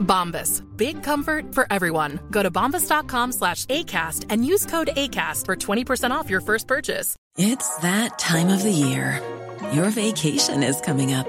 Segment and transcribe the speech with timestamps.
[0.00, 0.62] Bombas.
[0.76, 2.20] Big comfort for everyone.
[2.30, 7.16] Go to bombas.com slash ACAST and use code ACAST for 20% off your first purchase.
[7.36, 9.22] It's that time of the year.
[9.72, 11.28] Your vacation is coming up.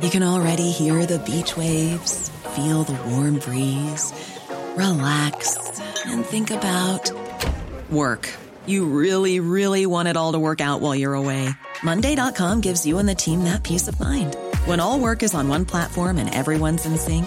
[0.00, 4.12] You can already hear the beach waves, feel the warm breeze,
[4.76, 7.10] relax, and think about
[7.90, 8.32] work.
[8.66, 11.48] You really, really want it all to work out while you're away.
[11.82, 14.36] Monday.com gives you and the team that peace of mind.
[14.66, 17.26] When all work is on one platform and everyone's in sync,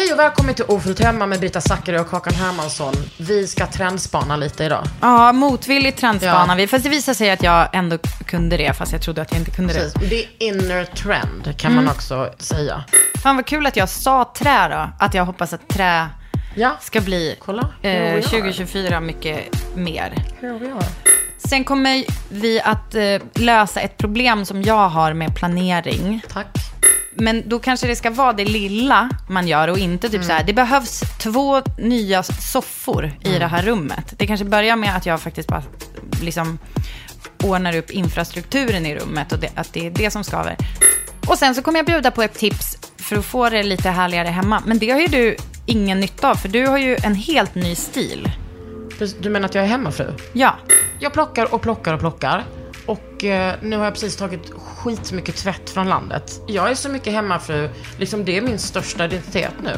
[0.00, 2.94] Hej och välkommen till Ofullt hemma med Brita Zackari och Kakan Hermansson.
[3.18, 4.84] Vi ska trendspana lite idag.
[5.00, 6.54] Ja, motvilligt trendspanar Ja.
[6.54, 6.66] vi.
[6.66, 9.50] Fast det visar sig att jag ändå kunde det, fast jag trodde att jag inte
[9.50, 9.92] kunde Precis.
[9.94, 10.06] det.
[10.06, 11.84] Det är inner trend kan Mm.
[11.84, 12.84] man också säga.
[13.22, 15.04] Fan vad kul att jag sa trä då.
[15.04, 16.08] Att jag hoppas att trä
[16.54, 18.22] Ja, ska bli eh, Here we are.
[18.22, 19.38] 2024 mycket
[19.76, 20.14] mer.
[21.38, 23.02] Sen kommer vi att eh,
[23.34, 26.22] lösa ett problem som jag har med planering.
[26.28, 26.46] Tack.
[27.14, 30.44] Men då kanske det ska vara det lilla man gör och inte typ så här,
[30.44, 34.14] det behövs två nya soffor i det här rummet.
[34.18, 35.62] Det kanske börjar med att jag faktiskt bara
[36.22, 36.58] liksom
[37.42, 40.56] ordnar upp infrastrukturen i rummet och det, att det är det som skaver.
[41.28, 44.28] Och sen så kommer jag bjuda på ett tips för att få det lite härligare
[44.28, 44.62] hemma.
[44.66, 47.74] Men det har ju du ingen nytta av, för du har ju en helt ny
[47.74, 48.30] stil.
[49.20, 50.12] Du menar att jag är hemmafru?
[50.32, 50.54] Ja.
[50.98, 52.44] Jag plockar och plockar och plockar.
[52.86, 56.40] Och eh, nu har jag precis tagit skitmycket tvätt från landet.
[56.46, 59.76] Jag är så mycket hemmafru, liksom det är min största identitet nu.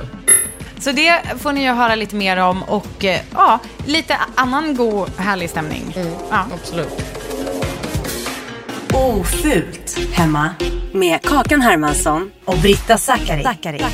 [0.78, 5.10] Så det får ni ju höra lite mer om och eh, ja, lite annan god
[5.16, 5.96] härlig stämning.
[6.30, 6.46] Ja.
[6.54, 7.04] Absolut.
[8.94, 10.50] Ofult hemma
[10.92, 13.84] med Kakan Hermansson och Britta Zackari.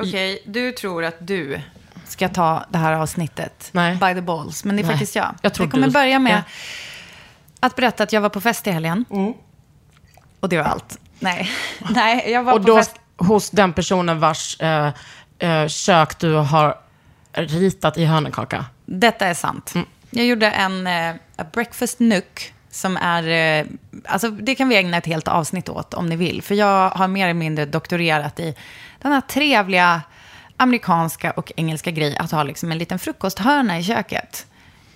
[0.00, 1.60] Okej, du tror att du
[2.08, 3.96] ska ta det här avsnittet Nej.
[3.96, 4.92] by the balls, men det är Nej.
[4.92, 5.34] faktiskt jag.
[5.42, 6.42] Jag tror kommer du- börja med Ja.
[7.60, 9.04] att berätta att jag var på fest i helgen.
[10.40, 10.98] Och det var allt.
[11.18, 11.50] Nej,
[11.90, 12.94] Nej jag var Och på då fest.
[13.16, 14.92] hos den personen vars eh,
[15.38, 16.78] eh, kök du har
[17.32, 18.64] ritat i hörnekaka.
[18.86, 19.74] Detta är sant.
[20.10, 21.14] Jag gjorde en eh,
[21.52, 23.28] breakfast nook som är,
[23.60, 23.66] eh,
[24.04, 26.42] alltså det kan vi ägna ett helt avsnitt åt om ni vill.
[26.42, 28.54] För jag har mer eller mindre doktorerat i
[29.02, 30.02] den här trevliga
[30.56, 34.46] amerikanska och engelska grej att ha liksom en liten frukosthörna i köket.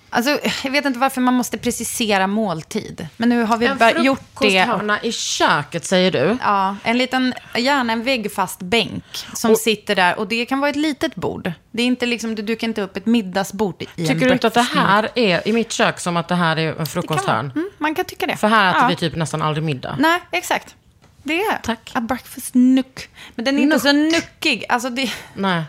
[0.09, 3.07] Alltså, jag vet inte varför man måste precisera måltid.
[3.17, 4.49] Men nu har vi En bör- gjort det.
[4.49, 6.37] frukosthörna i köket säger du.
[6.41, 10.19] Ja, en liten, gärna en väggfast bänk som Och- sitter där.
[10.19, 11.51] Och det kan vara ett litet bord.
[11.71, 14.47] Det är inte liksom, du dukar inte upp ett middagsbord i en Tycker du inte
[14.47, 17.51] att det här är, i mitt kök, som att det här är en frukosthörn?
[17.55, 18.37] Mm, man kan tycka det.
[18.37, 18.87] För här äter Ja.
[18.87, 19.95] vi typ nästan aldrig middag.
[19.99, 20.75] Nej, exakt.
[21.25, 21.91] Det Tack.
[21.95, 23.09] a breakfast nook.
[23.35, 23.81] Men den är inte Nook.
[23.81, 24.65] så nuckig.
[24.69, 25.63] Alltså det, Nej.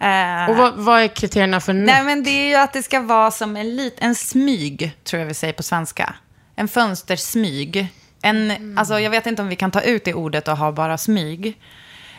[0.00, 2.06] eh, Och vad, vad är kriterierna för nej, nook?
[2.06, 5.26] men det är ju att det ska vara som en, lit, en smyg, tror jag
[5.26, 6.14] vi säger på svenska.
[6.56, 7.88] En fönstersmyg.
[8.22, 8.78] En, Mm.
[8.78, 11.60] alltså, jag vet inte om vi kan ta ut det ordet och ha bara smyg.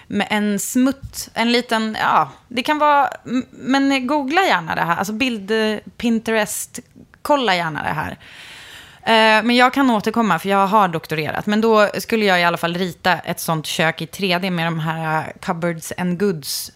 [0.08, 3.10] Men en smutt, en liten, ja, det kan vara,
[3.52, 4.96] men googla gärna det här.
[4.98, 5.52] Alltså bild,
[5.98, 6.80] Pinterest,
[7.22, 8.18] kolla gärna det här.
[9.10, 11.46] Eh, Men jag kan återkomma, för jag har doktorerat.
[11.46, 14.80] Men då skulle jag i alla fall rita ett sånt kök i 3D med de
[14.80, 16.72] här eh, cupboards and goods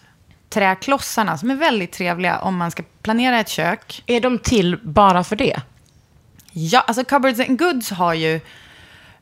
[0.50, 4.02] träklossarna som är väldigt trevliga om man ska planera ett kök.
[4.06, 5.60] Är de till bara för det?
[6.52, 8.40] Ja, alltså Cupboards and Goods har ju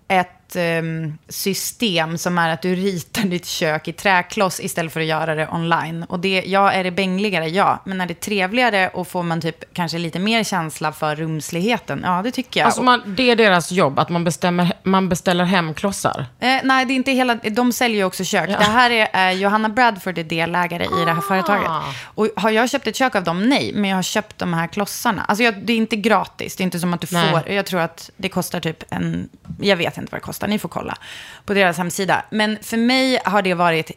[0.09, 5.07] ett ehm, system som är att du ritar ditt kök i träkloss istället för att
[5.07, 6.05] göra det online.
[6.09, 7.49] Och det, ja, är det bängligare?
[7.49, 7.83] Ja.
[7.85, 12.01] Men är det trevligare och får man typ kanske lite mer känsla för rumsligheten?
[12.05, 12.67] Ja, det tycker jag.
[12.67, 16.27] Alltså man, det är deras jobb, att man bestämmer man beställer hem klossar?
[16.41, 18.49] Eh, nej, det är inte hela, de säljer ju också kök.
[18.49, 21.71] Det här är eh, Johanna Bradford är delägare i det här företaget.
[22.05, 23.49] Och har jag köpt ett kök av dem?
[23.49, 25.23] Nej, men jag har köpt de här klossarna.
[25.23, 27.31] Alltså jag, det är inte gratis, det är inte som att du Nej.
[27.31, 29.29] får, jag tror att det kostar typ en,
[29.61, 30.99] jag vet inte vad det kostar, ni får kolla
[31.45, 32.25] på deras hemsida.
[32.31, 33.91] Men för mig har det varit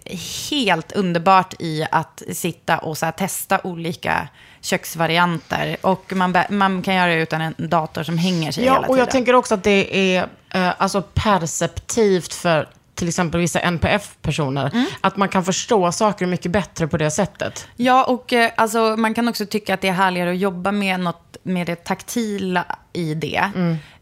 [0.52, 4.28] helt underbart i att sitta och så testa olika
[4.62, 5.78] köksvarianter.
[5.82, 8.86] Och man, man kan göra det utan en dator som hänger sig Ja, hela och
[8.86, 9.00] tiden.
[9.00, 14.70] jag tänker också att det är eh, alltså perceptivt för till exempel vissa NPF-personer.
[14.74, 14.86] Mm.
[15.02, 17.68] Att man kan förstå saker mycket bättre på det sättet.
[17.76, 21.00] Ja, och eh, alltså, man kan också tycka att det är härligare att jobba med
[21.00, 23.50] något med det taktila i det.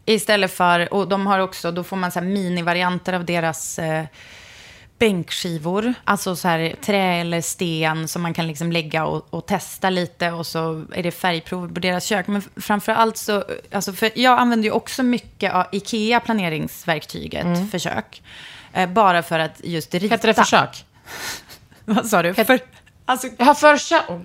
[0.06, 4.04] Istället för, och de har också, då får man så här minivarianter av deras eh,
[4.98, 5.94] bänkskivor.
[6.04, 10.30] Alltså så här trä eller sten som man kan liksom lägga och, och testa lite.
[10.32, 12.26] Och så är det färgprov på deras kök.
[12.26, 17.78] Men framför allt så, alltså för jag använder ju också mycket av Ikea planeringsverktyget för
[17.78, 18.22] kök.
[18.72, 20.14] Eh, bara för att just rita.
[20.14, 20.84] Heter det försök?
[21.84, 22.34] Vad sa du?
[22.34, 22.60] För,
[23.04, 24.02] alltså, Jag har försök.
[24.08, 24.20] Åh,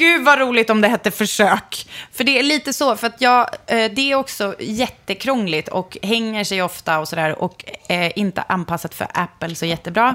[0.00, 0.24] gud.
[0.24, 1.88] Vad roligt om det hette försök.
[2.12, 6.44] För det är lite så, för att jag, eh, det är också jättekrångligt och hänger
[6.44, 10.14] sig ofta och sådär och eh, inte anpassat för Apple så jättebra.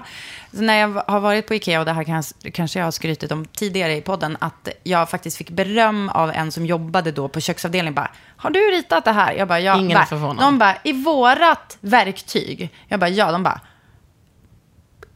[0.54, 3.32] Så när jag har varit på Ikea, och det här kanske, kanske jag har skrytit
[3.32, 7.40] om tidigare i podden, att jag faktiskt fick beröm av en som jobbade då på
[7.40, 7.94] köksavdelningen.
[7.94, 9.34] Bara, har du ritat det här?
[9.34, 9.80] Jag bara, ja.
[9.80, 10.46] Ingen är förvånad.
[10.46, 12.70] De bara, i vårat verktyg.
[12.88, 13.32] Jag bara, ja.
[13.32, 13.62] De bara,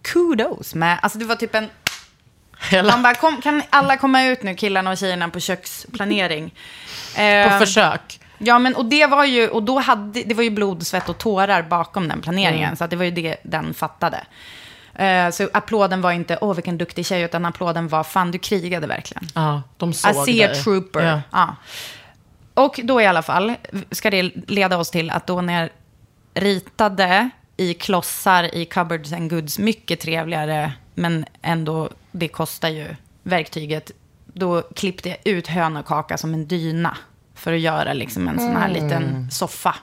[0.02, 1.70] kudos med, alltså det var typ en
[2.60, 6.54] Hela, man bara, kom, kan alla komma ut nu, killarna och tjejerna, på köksplanering?
[7.16, 8.20] på Eh, försök.
[8.38, 11.18] Ja, men och det var ju, och då hade, det var ju blod, svett och
[11.18, 12.78] tårar bakom den planeringen.
[12.78, 14.24] Så att det var ju det den fattade.
[14.96, 18.88] Eh, så applåden var inte, åh vilken duktig tjej, utan applåden var, fan du krigade
[18.88, 19.28] verkligen.
[19.36, 20.64] Ja, de såg I see a dig.
[20.64, 21.02] trooper.
[21.02, 21.22] Ja.
[21.32, 21.56] Ja.
[22.54, 23.56] Och då i alla fall
[23.92, 25.70] ska det leda oss till att då när jag
[26.34, 33.92] ritade i klossar i cupboards and goods, mycket trevligare, men ändå, det kostar ju verktyget.
[34.26, 36.98] Då klippte jag ut hönökaka som en dyna
[37.36, 39.76] för att göra liksom en sån här liten soffa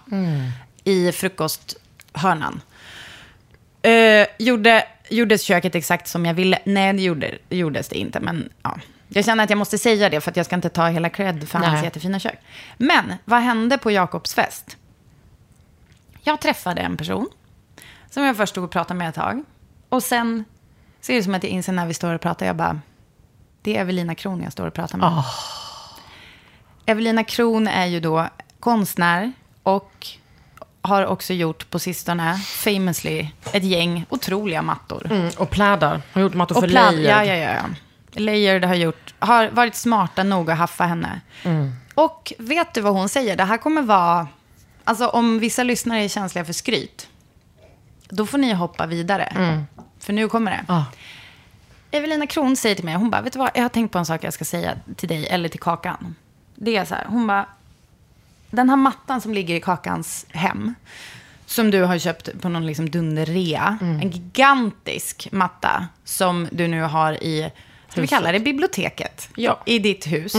[0.84, 2.60] i frukosthörnan.
[3.82, 6.58] Eh, gjorde, gjordes köket exakt som jag ville?
[6.64, 8.20] Nej, det gjorde, gjordes det inte.
[8.20, 8.78] Men ja.
[9.08, 11.48] Jag känner att jag måste säga det för att jag ska inte ta hela cred
[11.48, 12.38] för hans jättefina kök.
[12.76, 14.76] Men vad hände på Jakobs fest?
[16.22, 17.28] Jag träffade en person
[18.10, 19.44] som jag först stod och pratade med ett tag.
[19.88, 20.44] Och sen
[21.06, 22.80] så är det som att jag inser när vi står och pratar, jag bara,
[23.62, 25.22] det är Evelina Kron jag står och pratar med.
[26.86, 28.28] Evelina Kron är ju då
[28.60, 29.32] konstnär
[29.62, 30.06] och
[30.82, 35.06] har också gjort på sistone, famously, ett gäng otroliga mattor.
[35.12, 36.02] Mm, och plädar.
[36.12, 37.26] Har gjort mattor Och för pladd, Layered.
[37.28, 38.20] ja, ja, ja.
[38.20, 41.20] Layered har, gjort, har varit smarta nog att haffa henne.
[41.94, 43.36] Och vet du vad hon säger?
[43.36, 44.28] Det här kommer vara...
[44.84, 47.08] Alltså om vissa lyssnare är känsliga för skryt,
[48.08, 49.64] då får ni hoppa vidare.
[49.98, 50.64] För nu kommer det.
[50.68, 50.84] Ja.
[51.90, 54.06] Evelina Kron säger till mig, hon bara, vet du vad, jag har tänkt på en
[54.06, 56.14] sak jag ska säga till dig, eller till Kakan.
[56.54, 57.46] Det är så här, hon bara,
[58.50, 60.74] den här mattan som ligger i Kakans hem,
[61.46, 67.12] som du har köpt på någon liksom dunderrea, en gigantisk matta som du nu har
[67.24, 67.50] i,
[67.88, 69.60] ska vi kalla det biblioteket, Ja.
[69.66, 70.34] i ditt hus.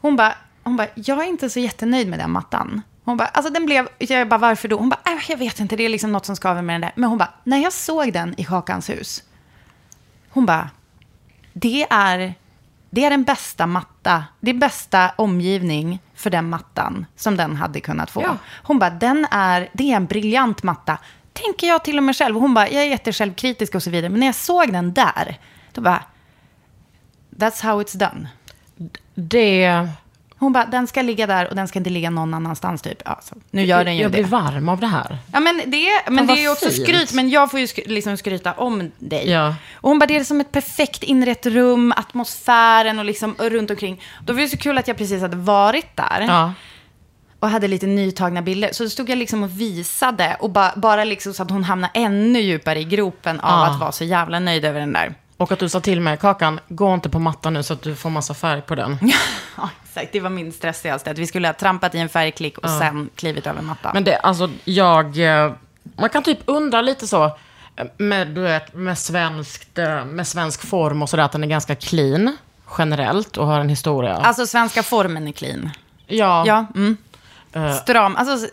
[0.00, 2.82] Hon bara, hon bara, jag är inte så jättenöjd med den mattan.
[3.06, 4.76] Hon bara, alltså den blev, jag bara, varför då?
[4.76, 6.92] Hon bara, äh, jag vet inte, det är liksom något som skaver med den där.
[6.94, 9.22] Men hon bara, när jag såg den i Kakans hus,
[10.30, 10.70] hon bara,
[11.52, 12.34] det är,
[12.90, 17.80] det är den bästa matta, det är bästa omgivning för den mattan som den hade
[17.80, 18.22] kunnat få.
[18.22, 18.36] Ja.
[18.62, 20.98] Hon bara, den är, det är en briljant matta.
[21.32, 22.36] Tänker jag till och med själv.
[22.36, 24.10] Hon bara, jag är jättesjälvkritisk och så vidare.
[24.10, 25.38] Men när jag såg den där,
[25.72, 26.02] då bara,
[27.36, 28.28] that's how it's done.
[29.14, 29.88] Det...
[30.38, 33.02] Hon bara, den ska ligga där och den ska inte ligga någon annanstans typ.
[33.04, 34.16] Ja, så, nu gör den ju jag det.
[34.18, 35.18] blir varm av det här.
[35.32, 36.82] Ja, men det, men det är ju också fint.
[36.82, 39.30] skryt, men jag får ju sk- liksom skryta om dig.
[39.30, 39.54] Ja.
[39.74, 44.02] Och hon bara, det är som ett perfekt inrett rum, atmosfären och liksom runt omkring.
[44.24, 46.52] Då var det så kul att jag precis hade varit där Ja.
[47.40, 48.70] och hade lite nytagna bilder.
[48.72, 51.92] Så då stod jag liksom och visade och ba, bara liksom så att hon hamnade
[51.94, 53.66] ännu djupare i gropen av Ja.
[53.74, 55.14] att vara så jävla nöjd över den där.
[55.36, 57.94] Och att du sa till mig, Kakan, gå inte på mattan nu så att du
[57.94, 58.98] får massa färg på den.
[59.58, 60.12] Ja, exakt.
[60.12, 61.10] Det var min stressigaste.
[61.10, 63.90] Att vi skulle ha trampat i en färgklick och sen klivit över mattan.
[63.94, 65.18] Men det, alltså, jag...
[65.46, 65.52] eh,
[65.96, 67.24] Man kan typ undra lite så,
[67.76, 71.48] eh, med, du vet, med, svenskt, eh, med svensk form och sådär, att den är
[71.48, 72.36] ganska clean,
[72.78, 74.14] generellt, och har en historia.
[74.16, 75.70] Alltså svenska formen är clean.
[76.06, 76.96] ja, Ja, mm.
[77.52, 78.16] eh, Stram.
[78.16, 78.48] Alltså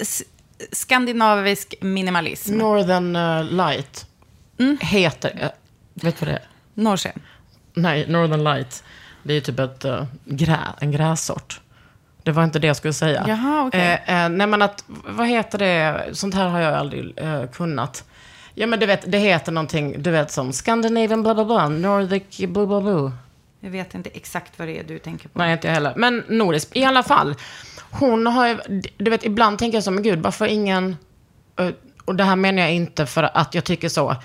[0.71, 2.57] skandinavisk minimalism.
[2.57, 4.05] Northern eh, Light
[4.59, 4.77] Mm.
[4.81, 5.39] heter...
[5.41, 5.49] eh,
[5.93, 6.47] vet du vad det är?
[6.73, 7.21] Norrsken.
[7.73, 8.83] Nej, Northern Light.
[9.23, 11.59] Det är typ ett, eh, grä, en grässort.
[12.23, 13.25] Det var inte det jag skulle säga.
[13.27, 14.01] Jaha, okej.
[14.05, 16.09] Eh, eh, nej, men att, vad heter det?
[16.13, 18.03] Sånt här har jag aldrig eh, kunnat.
[18.55, 22.37] Ja, men du vet, det heter någonting, du vet, som Scandinavian bla bla bla, Nordic
[22.37, 23.11] bla bla bla.
[23.59, 25.39] Jag vet inte exakt vad det är du tänker på.
[25.39, 25.93] Nej, inte jag heller.
[25.95, 27.35] Men nordisk, i alla fall.
[27.91, 30.97] Hon har ju, du vet, ibland tänker jag men gud, varför ingen...
[31.59, 31.69] eh,
[32.05, 34.15] Och det här menar jag inte för att jag tycker så.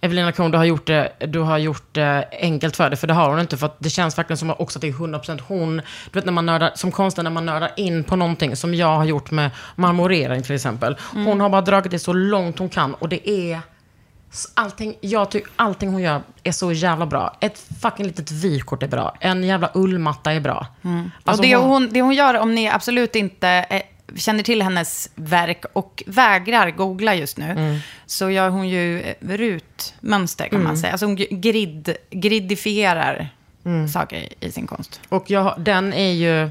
[0.00, 3.14] Evelina Kron, du har gjort det, du har gjort det enkelt för dig, för det
[3.14, 3.56] har hon inte.
[3.56, 5.76] För att det känns verkligen som också att det är 100% hon.
[5.76, 5.82] Du
[6.18, 9.04] vet, när man nördar, som konstnär, när man nördar in på någonting, som jag har
[9.04, 10.96] gjort med marmorering till exempel.
[11.12, 13.60] Hon har bara dragit det så långt hon kan och det är...
[14.54, 17.36] Allting, jag tycker allting hon gör är så jävla bra.
[17.40, 19.14] Ett fucking litet vykort är bra.
[19.20, 20.66] En jävla ullmatta är bra.
[21.24, 23.48] Alltså och det hon- hon, det hon gör, om ni absolut inte
[24.16, 27.78] känner till hennes verk och vägrar googla just nu, Mm.
[28.06, 30.92] så gör hon ju eh, rutmönster kan man säga.
[30.92, 33.28] Alltså hon grid, gridifierar
[33.64, 33.88] Mm.
[33.88, 35.00] saker i, i sin konst.
[35.08, 36.50] Och jag, den är ju...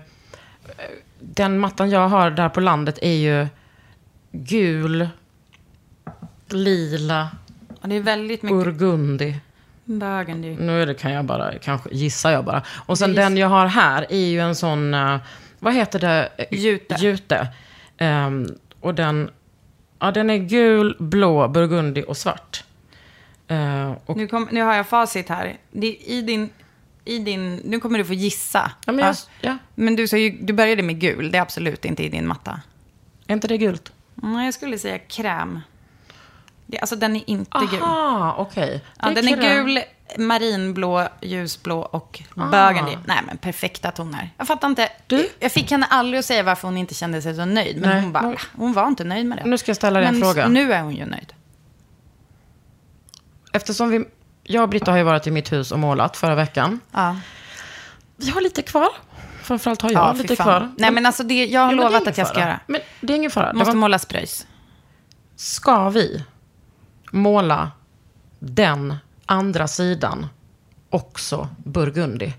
[1.20, 3.48] Den mattan jag har där på landet är ju
[4.32, 5.08] gul,
[6.50, 7.30] lila,
[7.82, 9.36] Och det är väldigt mycket burgundi.
[9.86, 10.56] burgundy.
[10.60, 12.64] Nu är det, kan jag bara, kanske gissar jag bara.
[12.86, 13.18] Och sen Giss.
[13.18, 15.18] den jag har här är ju en sån, eh,
[15.60, 16.30] vad heter det?
[16.52, 16.96] Jute.
[17.00, 17.48] Jute.
[17.98, 18.48] Ehm,
[18.80, 19.30] och den,
[20.00, 22.64] ja den är gul, blå, burgundi och svart.
[23.48, 25.58] Eh, och, Nu, kom, nu har jag facit här.
[25.72, 26.50] Det, är i din,
[27.06, 28.72] i din, nu kommer du få gissa.
[28.86, 29.20] ja, men, jag, Va?
[29.42, 32.28] ja, men du, sa ju, du började med gul, det är absolut inte i din
[32.28, 32.62] matta.
[33.28, 33.92] är inte det gult?
[34.16, 35.60] Nej, jag skulle säga kräm.
[36.66, 37.82] Det, alltså den är inte gul.
[37.82, 38.84] Aha, okej.
[39.02, 39.66] Ja, Det den är kräm.
[39.66, 39.80] gul,
[40.18, 42.48] marinblå, ljusblå och Ah.
[42.50, 42.98] burgundy.
[43.06, 44.30] Nej, men perfekta toner.
[44.38, 44.90] Jag fattar inte.
[45.08, 45.30] Du?
[45.40, 47.82] Jag fick henne aldrig att säga varför hon inte kände sig så nöjd.
[47.82, 49.44] Men Nej, hon bara, men- hon var inte nöjd med det.
[49.50, 50.48] Nu ska jag ställa dig en fråga.
[50.48, 51.34] nu är hon ju nöjd.
[53.54, 54.06] Eftersom vi,
[54.44, 56.80] jag och Britta har ju varit i mitt hus och målat förra veckan.
[56.92, 57.18] Ja.
[58.16, 58.90] Vi har lite kvar.
[59.44, 60.44] Framförallt har jag Ja, lite fan.
[60.46, 60.72] kvar.
[60.78, 62.46] Nej, men alltså det, jag har Ja, lovat att jag ska fara.
[62.48, 62.60] göra.
[62.68, 63.54] Men det är ingen fara.
[63.54, 64.48] Måste var- måla spröjs.
[65.36, 66.24] Ska vi
[67.12, 67.72] måla
[68.40, 68.96] den
[69.30, 70.28] andra sidan
[70.90, 72.34] också burgundi?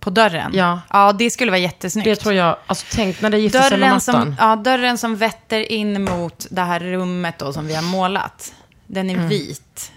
[0.00, 0.50] På dörren?
[0.54, 0.80] Ja.
[0.90, 2.04] Ja, det skulle vara jättesnyggt.
[2.04, 4.36] Det tror jag, alltså tänk när det gifter sig med Dörren mattan.
[4.36, 8.54] som, ja, dörren som vetter in mot det här rummet då, som vi har målat.
[8.86, 9.24] Den Mm.
[9.24, 9.92] är vit.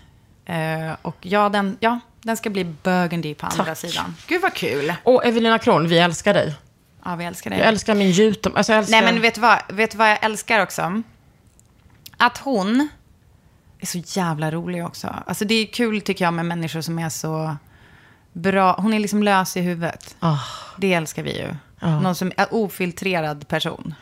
[0.46, 3.78] Eh, och ja den, ja, den ska bli burgundy på andra Tack.
[3.78, 4.16] sidan.
[4.28, 4.94] Gud vad kul.
[5.04, 6.54] Och Evelina Kron, vi älskar dig.
[7.06, 7.60] Ja, vi älskar dig.
[7.60, 8.52] Jag älskar min jute.
[8.56, 8.92] Alltså älskar...
[9.02, 11.02] Nej, men vet du, vad, vet vad jag älskar också?
[12.18, 12.88] Att hon
[13.80, 15.16] är så jävla rolig också.
[15.28, 17.56] Alltså det är kul tycker jag med människor som är så
[18.34, 18.76] bra.
[18.80, 20.16] Hon är liksom lös i huvudet.
[20.20, 20.40] Ah,
[20.78, 21.56] Det älskar vi ju.
[22.02, 23.94] Någon som är ofiltrerad person.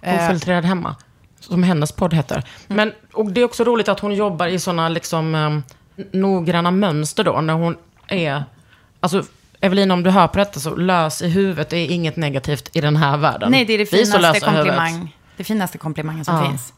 [0.00, 0.96] Eh, ofiltrerad hemma.
[1.40, 2.34] Som hennes podd heter.
[2.36, 2.44] Mm.
[2.76, 5.62] Men, och det är också roligt att hon jobbar i sådana liksom, um,
[6.12, 7.40] noggranna mönster då.
[7.40, 7.76] När hon
[8.06, 8.44] är...
[9.00, 9.24] Alltså,
[9.60, 12.96] Evelina, om du hör på detta så lös i huvudet är inget negativt i den
[12.96, 13.50] här världen.
[13.50, 16.48] Nej, det är det finaste, komplimang, det finaste komplimangen som Ja.
[16.48, 16.72] finns.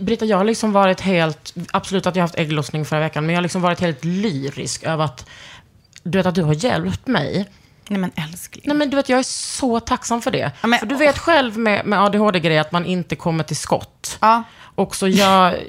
[0.00, 3.32] Britta, jag har liksom varit helt, absolut att jag har haft ägglossning förra veckan, men
[3.34, 5.26] jag har liksom varit helt lyrisk över att,
[6.02, 7.48] du vet att du har hjälpt mig.
[7.88, 8.62] Nej men älskling.
[8.66, 10.52] Nej men du vet, jag är så tacksam för det.
[10.60, 14.18] Ja, men- för du vet själv med, med ADHD-grejer att man inte kommer till skott.
[14.20, 14.42] Ja.
[14.74, 15.60] Och så gör...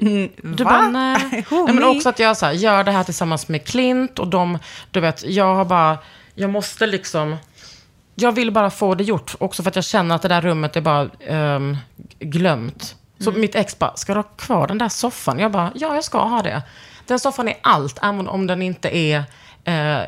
[0.56, 0.70] Du va?
[0.70, 1.16] bara, nej.
[1.50, 1.84] Nej men me?
[1.84, 4.58] också att jag så här, gör det här tillsammans med Clint och de,
[4.90, 5.98] du vet, jag har bara,
[6.34, 7.36] jag måste liksom,
[8.14, 9.34] jag vill bara få det gjort.
[9.38, 11.76] Också för att jag känner att det där rummet är bara ehm,
[12.18, 12.94] glömt.
[13.22, 13.40] Så Mm.
[13.40, 15.38] mitt ex bara, ska du ha kvar den där soffan?
[15.38, 16.62] Jag bara, ja jag ska ha det.
[17.06, 19.24] Den soffan är allt, även om den inte är
[19.64, 20.02] eh,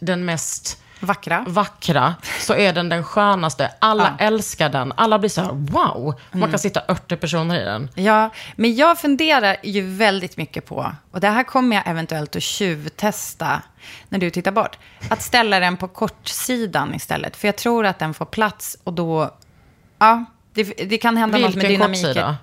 [0.00, 1.44] den mest Vackra.
[1.48, 3.70] vackra, så är den den skönaste.
[3.78, 4.24] Alla Ja.
[4.26, 4.92] älskar den.
[4.96, 6.14] Alla blir så här, wow.
[6.32, 7.90] Man kan sitta 80 personer i den.
[7.94, 12.42] Ja, men jag funderar ju väldigt mycket på, och det här kommer jag eventuellt att
[12.42, 13.62] tjuvtesta
[14.08, 14.78] när du tittar bort,
[15.10, 17.36] att ställa den på kortsidan istället.
[17.36, 19.34] För jag tror att den får plats och då,
[19.98, 22.02] ja, det, det kan hända något med Vilken dynamiken.
[22.08, 22.36] kortsida?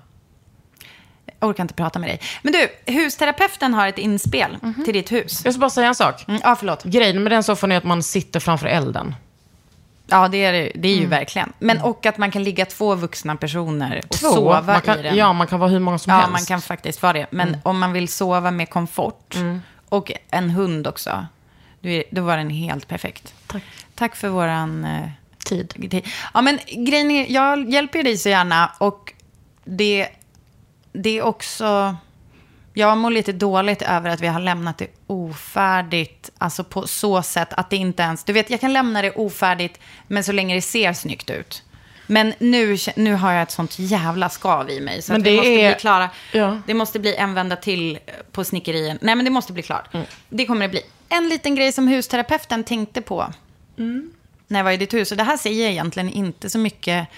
[1.40, 2.20] Orkar inte prata med dig.
[2.42, 5.40] Men du, husterapeuten har ett inspel till ditt hus.
[5.44, 6.24] Jag ska bara säga en sak.
[6.28, 6.84] Mm, ja, förlåt.
[6.84, 9.14] Grejen med den soffan är att man sitter framför elden.
[10.06, 11.10] Ja, det är, det det är ju Mm.
[11.10, 11.52] verkligen.
[11.58, 15.16] Men och att man kan ligga två vuxna personer och Två, sova kan, i den.
[15.16, 16.28] Ja, man kan vara hur många som Ja, helst.
[16.28, 16.32] Mm.
[16.32, 17.26] man kan faktiskt vara det.
[17.30, 19.36] Men om man vill sova med komfort
[19.88, 21.26] och en hund också,
[22.10, 23.34] då, var den helt perfekt.
[23.46, 23.62] Tack.
[23.94, 25.08] Tack för våran eh,
[25.44, 25.90] Tid.
[25.90, 26.06] tid.
[26.34, 29.12] Ja, men grejen är, jag hjälper dig så gärna och
[29.64, 30.08] det,
[30.92, 31.96] det är också...
[32.74, 36.30] Jag mår lite dåligt över att vi har lämnat det ofärdigt.
[36.38, 38.24] Alltså på så sätt att det inte ens...
[38.24, 41.62] Du vet, jag kan lämna det ofärdigt, men så länge det ser snyggt ut.
[42.06, 45.02] Men nu, nu har jag ett sånt jävla skav i mig.
[45.02, 46.10] Så Men att vi det måste är- bli klara.
[46.32, 46.60] Ja.
[46.66, 47.98] Det måste bli en vända till
[48.32, 48.98] på snickerien.
[49.00, 49.94] Nej, men det måste bli klart.
[49.94, 50.06] Mm.
[50.28, 50.82] Det kommer det bli.
[51.08, 53.32] En liten grej som husterapeuten tänkte på
[54.46, 55.10] när jag var i ditt hus.
[55.10, 57.08] Och det här säger egentligen inte så mycket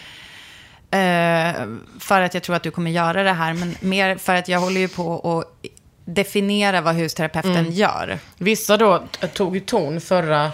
[0.92, 1.66] eh,
[2.00, 3.52] för att jag tror att du kommer göra det här.
[3.54, 5.70] Men mer för att jag håller ju på att
[6.04, 7.72] definiera vad husterapeuten Mm.
[7.72, 8.18] gör.
[8.38, 10.44] Vissa då t- tog ju ton förra,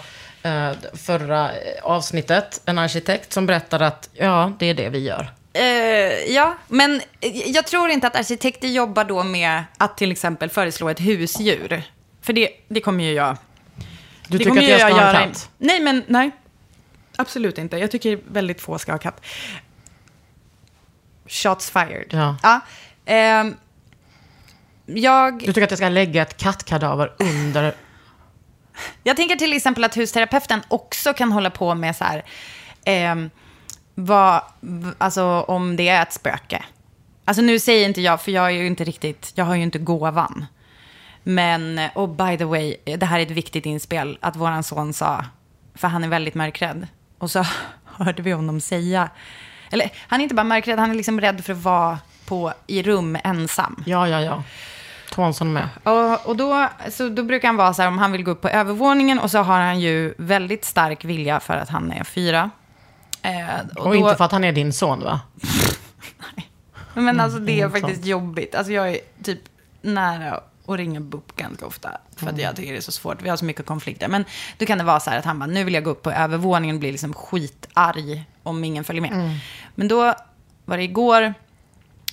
[0.43, 1.51] eh, förra
[1.83, 2.61] avsnittet.
[2.65, 5.31] En arkitekt som berättade att ja, det är det vi gör.
[5.53, 5.63] Eh,
[6.33, 7.01] ja, men
[7.45, 11.83] jag tror inte att arkitekter jobbar då med att till exempel föreslå ett husdjur.
[12.21, 13.37] För det, det kommer ju jag...
[14.27, 15.49] Du det tycker att jag ska ha en göra- katt?
[15.57, 16.31] Nej, men nej.
[17.15, 17.77] Absolut inte.
[17.77, 19.21] Jag tycker väldigt få ska ha katt.
[21.29, 22.07] Shots fired.
[22.09, 22.35] Ja.
[22.43, 22.61] ja
[23.05, 23.55] ehm,
[24.85, 25.39] jag...
[25.39, 27.75] Du tycker att jag ska lägga ett kattkadaver under...
[29.03, 32.25] Jag tänker till exempel att husterapeuten också kan hålla på med så här,
[32.85, 33.29] ehm,
[33.95, 34.41] vad,
[34.97, 36.63] alltså om det är ett spöke.
[37.25, 39.79] Alltså nu säger inte jag, för jag är ju inte riktigt, jag har ju inte
[39.79, 40.45] gåvan.
[41.23, 45.25] Men, och by the way, det här är ett viktigt inspel, att våran son sa,
[45.75, 46.87] för han är väldigt mörkrädd.
[47.17, 47.45] Och så
[47.85, 49.09] hörde vi honom säga,
[49.71, 52.83] eller han är inte bara mörkrädd, han är liksom rädd för att vara på, i
[52.83, 53.83] rum ensam.
[53.85, 54.43] Ja, ja, ja.
[55.11, 55.69] Tånsson med.
[55.83, 58.41] Och, och då, så då brukar han vara så här, om han vill gå upp
[58.41, 62.49] på övervåningen och så har han ju väldigt stark vilja för att han är fyra.
[63.21, 63.31] Eh,
[63.75, 65.19] Och, då, inte för att han är din son, va?
[66.93, 68.55] Men alltså det är Mm, faktiskt jobbigt.
[68.55, 69.39] Alltså jag är typ
[69.81, 70.39] nära
[70.71, 71.97] att ringa BUP ganska ofta.
[72.15, 73.21] För att jag tycker det är så svårt.
[73.21, 74.07] Vi har så mycket konflikter.
[74.07, 74.25] Men
[74.57, 76.11] då kan det vara så här att han bara, nu vill jag gå upp på
[76.11, 79.39] övervåningen och bli liksom skitarg om ingen följer med.
[79.75, 80.13] Men då
[80.65, 81.33] var det igår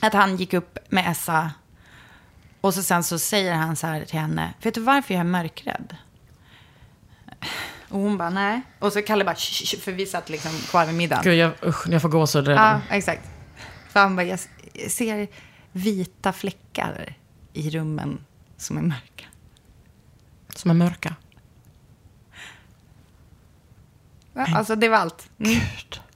[0.00, 1.50] att han gick upp med Essa.
[2.60, 5.24] Och så sen så säger han så här till henne, vet du varför jag är
[5.24, 5.96] mörkrädd?
[7.88, 8.60] Och hon bara, nej.
[8.78, 9.34] Och så Kalle bara,
[9.80, 11.24] för vi satt liksom kvar vid middagen.
[11.24, 12.80] Gud, jag, usch, jag får gåshud redan.
[12.88, 13.28] Ja, exakt.
[13.88, 14.38] För han bara, jag
[14.90, 15.28] ser
[15.72, 17.16] vita fläckar
[17.52, 18.24] i rummen
[18.56, 19.24] som är mörka.
[20.54, 21.14] Som är mörka.
[24.32, 25.28] Ja, alltså det var allt.
[25.38, 25.60] Mm.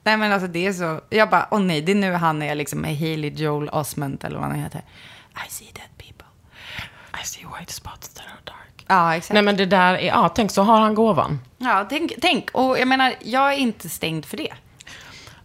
[0.03, 2.55] Nej men alltså det är så, jag bara, åh nej, det är nu han är
[2.55, 4.81] liksom med Haley Joel Osment eller vad han heter.
[5.47, 6.27] I see dead people.
[7.23, 8.85] I see white spots that are dark.
[8.87, 9.33] Ja, exakt.
[9.33, 10.07] Nej, men det där är...
[10.07, 11.39] Ja, tänk så har han gåvan.
[11.57, 14.53] Ja, tänk, tänk, och jag menar, jag är inte stängd för det.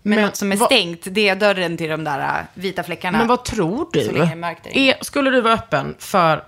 [0.02, 2.82] Men, Men något som är vad- stängt, det är dörren till de där äh, vita
[2.82, 3.18] fläckarna.
[3.18, 4.04] Men vad tror du?
[4.04, 4.66] Så länge mörkt.
[4.66, 6.44] Är, skulle du vara öppen för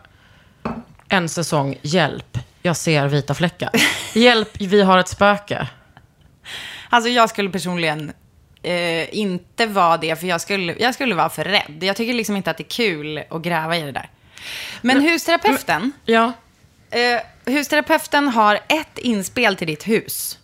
[1.09, 3.71] en säsong Hjälp, jag ser vita fläckar?
[4.15, 5.69] Hjälp, vi har ett spöke.
[6.91, 8.13] Alltså jag skulle personligen
[8.63, 11.79] eh, inte vara det, för jag skulle, jag skulle vara för rädd.
[11.81, 14.11] Jag tycker liksom inte att det är kul att gräva i det där.
[14.83, 16.33] Men husterapeuten, Ja,
[16.91, 20.39] eh, husterapeuten har ett inspel till ditt hus.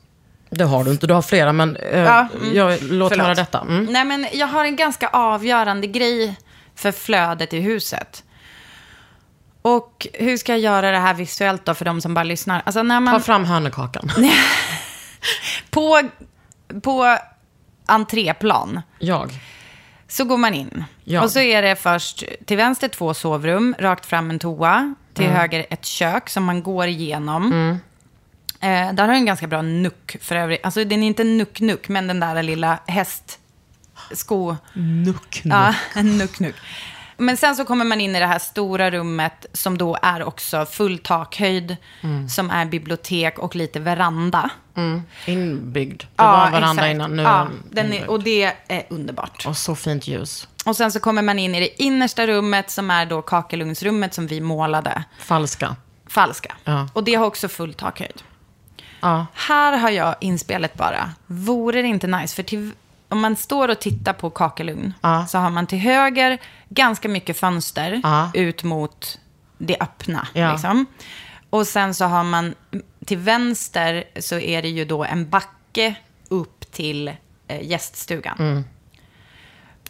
[0.51, 1.07] det har du inte.
[1.07, 2.57] Du har flera, men eh, Ja, mm.
[2.57, 3.17] jag, låt Förlåt.
[3.27, 3.61] höra detta.
[3.61, 3.85] Mm.
[3.85, 6.37] Nej, men jag har en ganska avgörande grej
[6.77, 8.24] för flödet i huset.
[9.65, 12.63] Och hur ska jag göra det här visuellt då för de som bara lyssnar?
[12.67, 13.23] Alltså när Ta man...
[13.23, 14.11] fram hönökakan.
[15.71, 16.01] På,
[16.83, 17.19] på
[17.87, 19.31] entréplan Jag.
[20.09, 20.85] så går man in.
[21.05, 21.23] Ja.
[21.23, 24.95] Och så är det först till vänster två sovrum, rakt fram en toa.
[25.15, 25.37] Till Mm.
[25.37, 27.53] höger ett kök som man går igenom.
[28.61, 30.61] Eh, där har du en ganska bra nuck för övrigt.
[30.65, 34.57] Alltså den är inte nuck-nuck, men den där lilla hästsko...
[35.07, 36.55] Nuck, Ja, en nuck-nuck.
[37.17, 40.67] Men sen så kommer man in i det här stora rummet som då är också
[40.67, 41.77] full takhöjd.
[42.31, 44.51] Som är bibliotek och lite veranda.
[44.77, 45.03] Mm.
[45.27, 46.03] Inbyggd.
[46.17, 46.95] Det var en veranda exakt.
[46.95, 47.17] innan.
[47.17, 49.47] Nu ja, den är, och det är underbart.
[49.47, 50.49] Och så fint ljus.
[50.65, 54.27] Och sen så kommer man in i det innersta rummet som är då kakelugnsrummet som
[54.27, 55.05] vi målade.
[55.19, 55.77] Falska.
[56.07, 56.55] Falska.
[56.65, 56.89] Ja.
[56.93, 58.23] Och det har också full takhöjd.
[59.01, 59.27] Ja.
[59.35, 61.11] Här har jag inspelet bara.
[61.27, 62.35] Vore det inte nice?
[62.35, 62.73] För till,
[63.15, 65.27] om man står och tittar på kakelugn Ja.
[65.27, 68.31] så har man till höger ganska mycket fönster Ja.
[68.35, 69.19] ut mot
[69.59, 70.29] det öppna.
[70.33, 70.53] Ja.
[70.53, 70.87] Liksom.
[71.51, 72.55] Och sen så har man
[73.05, 75.95] till vänster så är det ju då en backe
[76.29, 77.09] upp till
[77.49, 78.37] eh, gäststugan.
[78.39, 78.65] Mm.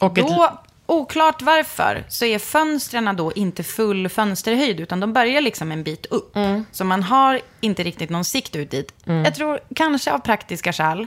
[0.00, 5.40] Och ett, Då, oklart varför, så är fönstren då inte full fönsterhöjd, utan de börjar
[5.40, 6.36] liksom en bit upp.
[6.36, 6.64] Mm.
[6.72, 8.94] Så man har inte riktigt någon sikt ut dit.
[9.04, 11.06] Jag tror kanske av praktiska skäl.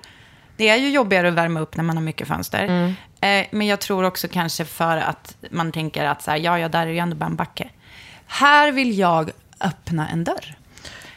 [0.57, 2.63] Det är ju jobbigare att värma upp när man har mycket fönster.
[2.63, 2.93] Mm.
[3.21, 6.69] Eh, men jag tror också kanske för att man tänker att så här, ja, ja,
[6.69, 7.69] där är ju ändå bara en backe.
[8.27, 10.55] Här vill jag öppna en dörr.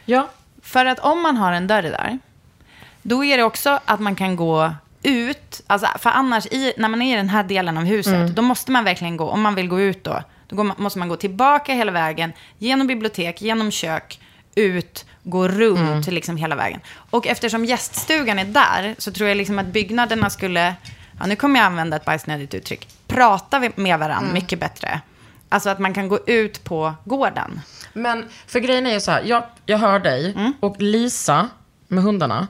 [0.05, 0.29] ja.
[0.63, 2.19] För att om man har en dörr där,
[3.01, 4.73] då är det också att man kan gå
[5.03, 5.61] ut.
[5.67, 8.71] Alltså, för annars, i, när man är i den här delen av huset, då måste
[8.71, 11.73] man verkligen gå, om man vill gå ut då, då man, måste man gå tillbaka
[11.73, 14.19] hela vägen, genom bibliotek, genom kök,
[14.55, 16.79] ut, gå runt liksom hela vägen.
[17.09, 20.75] Och eftersom gäststugan är där, så tror jag liksom att byggnaderna skulle
[21.19, 24.33] ja, nu kommer jag använda ett bajsnödigt uttryck, prata med varandra Mm.
[24.33, 25.01] mycket bättre.
[25.49, 27.61] Alltså att man kan gå ut på gården.
[27.93, 31.49] Men för grejen är ju så här, jag, jag hör dig och Lisa
[31.87, 32.47] med hundarna.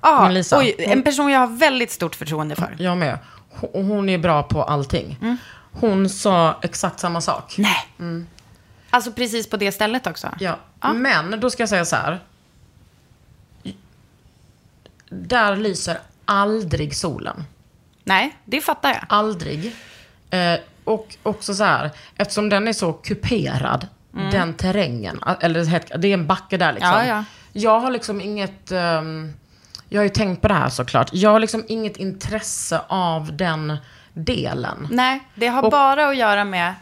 [0.00, 2.76] Ja, Lisa, oj, hon- en person jag har väldigt stort förtroende för.
[2.78, 3.18] Jag med.
[3.50, 5.18] Hon, hon är bra på allting.
[5.22, 5.36] Mm.
[5.72, 7.54] Hon sa exakt samma sak.
[7.58, 7.86] Nej.
[8.94, 10.28] Alltså precis på det stället också.
[10.40, 10.58] Ja.
[10.94, 12.20] Men då ska jag säga så här.
[15.08, 17.44] Där lyser aldrig solen.
[18.04, 19.04] Nej, det fattar jag.
[19.08, 19.76] Aldrig.
[20.30, 20.54] Eh,
[20.84, 23.86] och också så här, eftersom den är så kuperad,
[24.32, 26.90] den terrängen, eller det är en backe där liksom.
[26.90, 27.24] Ja, ja.
[27.52, 29.32] Jag har liksom inget, ehm,
[29.88, 33.76] jag har ju tänkt på det här såklart, jag har liksom inget intresse av den
[34.12, 34.88] delen.
[34.90, 36.74] Nej, det har Och- bara att göra med,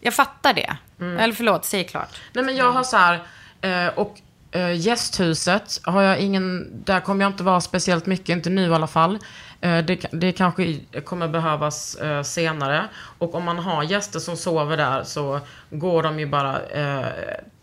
[0.00, 0.76] jag fattar det.
[1.00, 1.18] Mm.
[1.18, 2.20] Eller förlåt, säg klart.
[2.32, 3.20] Nej men jag har så här,
[3.60, 8.50] eh, och eh, gästhuset har jag ingen, där kommer jag inte vara speciellt mycket, inte
[8.50, 9.18] nu i alla fall.
[9.60, 12.84] Eh, det, det kanske kommer behövas eh, senare.
[13.18, 16.58] Och om man har gäster som sover där så går de ju bara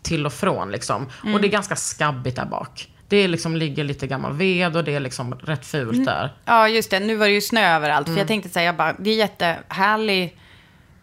[0.02, 1.06] till och från liksom.
[1.34, 2.88] Och det är ganska skabbigt där bak.
[3.08, 6.32] Det liksom, ligger lite gammal ved och det är liksom rätt fult där.
[6.44, 7.00] Ja, just det.
[7.00, 8.06] Nu var det ju snö överallt.
[8.06, 8.16] Mm.
[8.16, 10.36] För jag tänkte säga, jag bara, det är jättehärlig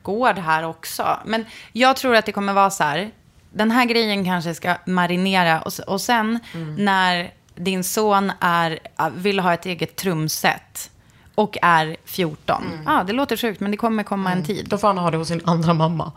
[0.04, 1.20] gård här också.
[1.26, 3.12] Men jag tror att det kommer vara så här,
[3.52, 5.62] den här grejen kanske ska marinera.
[5.62, 6.76] Och, och sen Mm.
[6.76, 8.80] när din son är,
[9.16, 10.90] vill ha ett eget trumset
[11.36, 12.64] och är 14.
[12.74, 12.84] Mm.
[12.86, 14.68] Ja, det låter sjukt, men det kommer komma en tid.
[14.70, 16.12] Då får han ha det hos sin andra mamma.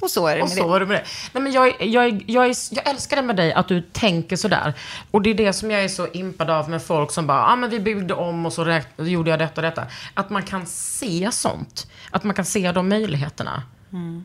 [0.00, 0.68] Och så är det Och med så det.
[0.70, 1.04] var det med det.
[1.32, 3.80] Nej, men jag, är- jag, är- jag, är, jag älskar det med dig, att du
[3.82, 4.72] tänker sådär.
[5.10, 7.52] Och det är det som jag är så impad av med folk som bara, ja
[7.52, 9.86] ah, men vi byggde om och så gjorde jag detta och detta.
[10.14, 11.86] Att man kan se sånt.
[12.16, 13.62] Att man kan se de möjligheterna.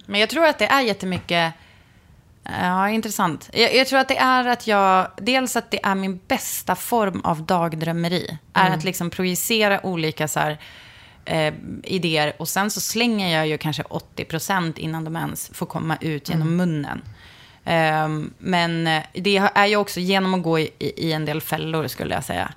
[0.06, 1.54] Men jag tror att det är jättemycket...
[2.62, 3.50] Ja, intressant.
[3.54, 5.08] Jag, jag tror att det är att jag...
[5.18, 8.38] Dels att det är min bästa form av dagdrömmeri.
[8.54, 8.78] Är Mm.
[8.78, 10.58] att liksom projicera olika så här,
[11.26, 12.34] eh, idéer.
[12.40, 16.48] Och sen så slänger jag ju kanske 80% innan de ens får komma ut genom
[16.48, 16.58] Mm.
[16.58, 17.02] munnen.
[17.66, 21.88] Ehm, men eh, det är ju också genom att gå i, i en del fällor,
[21.88, 22.54] skulle jag säga.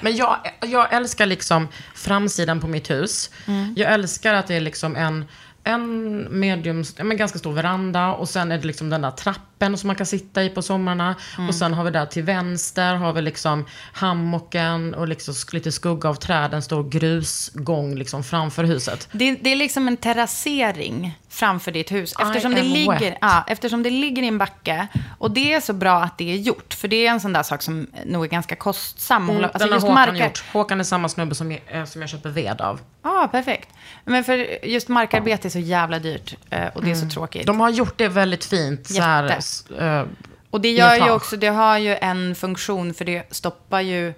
[0.00, 3.30] Men jag, jag älskar liksom framsidan på mitt hus.
[3.76, 5.24] Jag älskar att det är liksom en,
[5.64, 9.10] en medium, men ganska stor veranda och sen är det liksom den där
[9.58, 11.14] trappen som man kan sitta i på somrarna.
[11.48, 16.08] Och sen har vi där till vänster har vi liksom hammocken och liksom lite skugga
[16.08, 19.08] av träden, stor grusgång liksom framför huset.
[19.12, 22.14] Det, det är liksom en terrassering framför ditt hus.
[22.20, 24.86] Eftersom det, ligger, ja, eftersom det ligger i en backe.
[25.18, 26.74] Och det är så bra att det är gjort.
[26.74, 29.30] För det är en sån där sak som nog är ganska kostsam.
[29.30, 30.44] Mm, den har Håkan markar- gjort.
[30.52, 32.80] Håkan är samma snubbe som jag, eh, som jag köper ved av.
[33.02, 33.68] Ja, perfekt.
[34.04, 36.34] Men för just markarbete är så jävla dyrt.
[36.50, 37.42] eh, Och det är så tråkigt.
[37.42, 37.46] Mm.
[37.46, 38.86] De har gjort det väldigt fint.
[38.86, 39.40] Så här,
[39.78, 40.04] eh,
[40.50, 44.14] Och det gör ju också, det har ju en funktion för det stoppar ju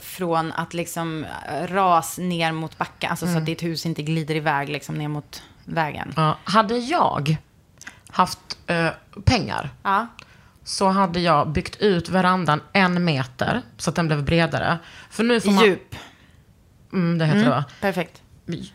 [0.00, 3.10] från att liksom eh, ras ner mot backen.
[3.10, 3.34] Alltså Mm.
[3.34, 6.12] så att ditt hus inte glider iväg liksom ner mot vägen.
[6.16, 7.36] Ja, hade jag
[8.08, 8.88] haft eh,
[9.24, 10.06] pengar Ja.
[10.64, 14.78] så hade jag byggt ut verandan en meter så att den blev bredare.
[15.10, 15.64] För nu får man...
[15.64, 15.94] Djup.
[16.92, 17.64] Mm, det heter det va?
[17.80, 18.21] Perfekt.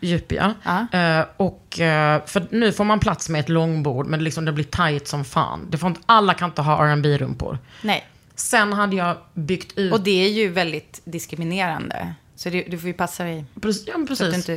[0.00, 0.54] Djup ja.
[0.92, 4.64] Eh, och, eh, för nu får man plats med ett långbord men liksom det blir
[4.64, 5.66] tight som fan.
[5.70, 8.06] Det får inte, alla kan inte ha rb rumpor Nej.
[8.34, 9.92] Sen hade jag byggt ut...
[9.92, 12.14] Och det är ju väldigt diskriminerande.
[12.36, 13.44] Så det, du får ju passa dig.
[13.62, 14.50] Precis, ja, precis.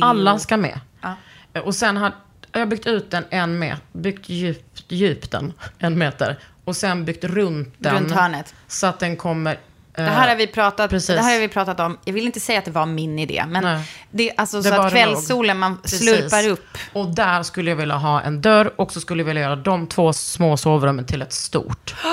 [0.00, 0.80] Alla ska med.
[1.00, 1.14] Ja.
[1.52, 2.12] Eh, Och sen har
[2.52, 6.38] har jag byggt ut den en meter, byggt djupt, djupt den en meter.
[6.64, 7.94] Och sen byggt runt den.
[7.94, 8.54] Runt hörnet.
[8.66, 9.58] Så att den kommer...
[10.04, 11.16] Det här, har vi pratat, precis.
[11.16, 11.98] det här har vi pratat om.
[12.04, 13.82] Jag vill inte säga att det var min idé, men Nej.
[14.10, 15.98] det, alltså, Det så att kvällssolen, man Precis.
[16.00, 16.78] slurpar upp.
[16.92, 19.86] Och där skulle jag vilja ha en dörr och så skulle jag vilja göra de
[19.86, 21.94] två små sovrummen till ett stort.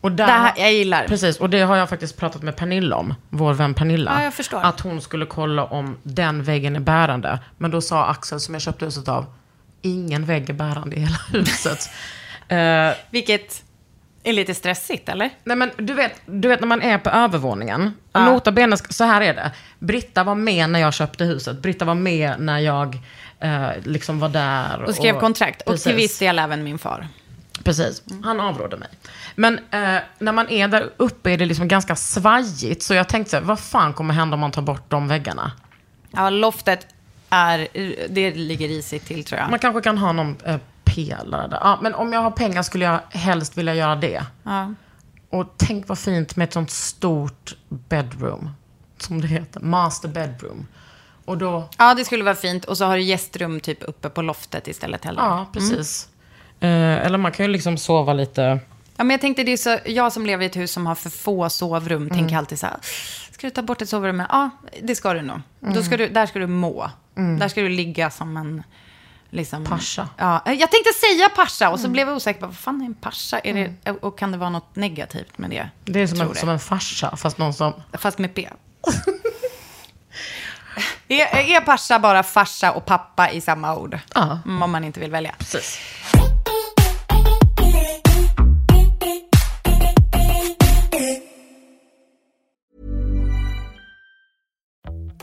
[0.00, 1.04] Och där, Det här, jag gillar.
[1.08, 4.32] Precis, och det har jag faktiskt pratat med Pernilla om, vår vän Pernilla.
[4.52, 4.60] Ja.
[4.62, 7.38] Att hon skulle kolla om den väggen är bärande.
[7.58, 9.26] Men då sa Axel, som jag köpte huset av,
[9.82, 11.90] ingen vägg är bärande i hela huset.
[12.48, 13.62] Eh, Vilket
[14.26, 15.30] är lite stressigt, eller?
[15.44, 17.94] Nej men du vet, du vet när man är på övervåningen.
[18.14, 19.52] Nota bene, så här är det.
[19.78, 21.62] Britta var med när jag köpte huset.
[21.62, 22.98] Britta var med när jag
[23.40, 24.82] eh, liksom var där.
[24.82, 25.62] Och skrev kontrakt.
[25.62, 27.08] Och till viss del även min far.
[27.64, 28.88] Precis, han avrådde mig.
[29.34, 32.82] Men eh, när man är där uppe är det liksom ganska svajigt.
[32.82, 35.52] Så jag tänkte så här, vad fan kommer hända om man tar bort de väggarna?
[36.10, 36.86] Ja, loftet
[37.30, 37.68] är,
[38.08, 39.50] det ligger risigt till tror jag.
[39.50, 40.56] Man kanske kan ha någon eh,
[40.96, 41.58] pelare där.
[41.60, 44.24] Ja, men om jag har pengar skulle jag helst vilja göra det.
[44.42, 44.74] Ja.
[45.30, 48.50] Och tänk vad fint med ett sånt stort bedroom.
[48.98, 49.60] Som det heter.
[49.60, 50.66] Master bedroom.
[51.24, 52.64] Och då, ja, det skulle vara fint.
[52.64, 55.22] Och så har du gästrum typ uppe på loftet istället heller.
[55.22, 56.08] ja precis.
[56.60, 58.60] Eh, eller man kan ju liksom sova lite.
[58.96, 60.94] Ja, men jag tänkte det är så, jag som lever i ett hus som har
[60.94, 62.76] för få sovrum, tänker alltid så här,
[63.32, 64.22] Ska du ta bort ett sovrum?
[64.28, 64.50] Ja,
[64.82, 65.40] det ska du nog.
[65.60, 66.90] Då ska du, där ska du må.
[67.14, 68.62] Där ska du ligga som en...
[69.36, 70.08] Liksom, Pascha.
[70.16, 72.94] Ja, jag tänkte säga pascha och så blev jag osäker på vad fan är en
[72.94, 73.38] pascha?
[73.38, 75.70] Är det, och kan det vara något negativt med det?
[75.84, 76.34] Det är som en, det.
[76.34, 77.72] som en farsa, fast någon som...
[77.92, 78.48] Fast med P.
[81.08, 83.98] är, är pascha bara farsa och pappa i samma ord?
[84.14, 84.38] Ja.
[84.44, 85.34] Mm, Om man inte vill välja.
[85.38, 85.78] Precis.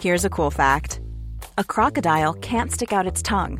[0.01, 0.99] Here's a cool fact
[1.57, 3.59] a crocodile can't stick out its tongue.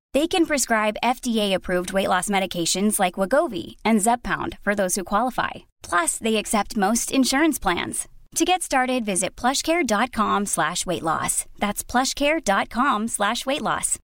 [0.13, 5.49] They can prescribe FDA-approved weight loss medications like Wagovi and Zepbound for those who qualify.
[5.89, 8.07] Plus, they accept most insurance plans.
[8.35, 11.45] To get started, visit plushcare.com slash weight loss.
[11.59, 13.97] That's plushcare.com slash weight loss.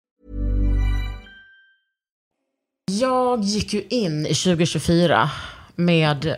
[2.91, 5.31] Jag gick ju in i 2024
[5.77, 6.37] med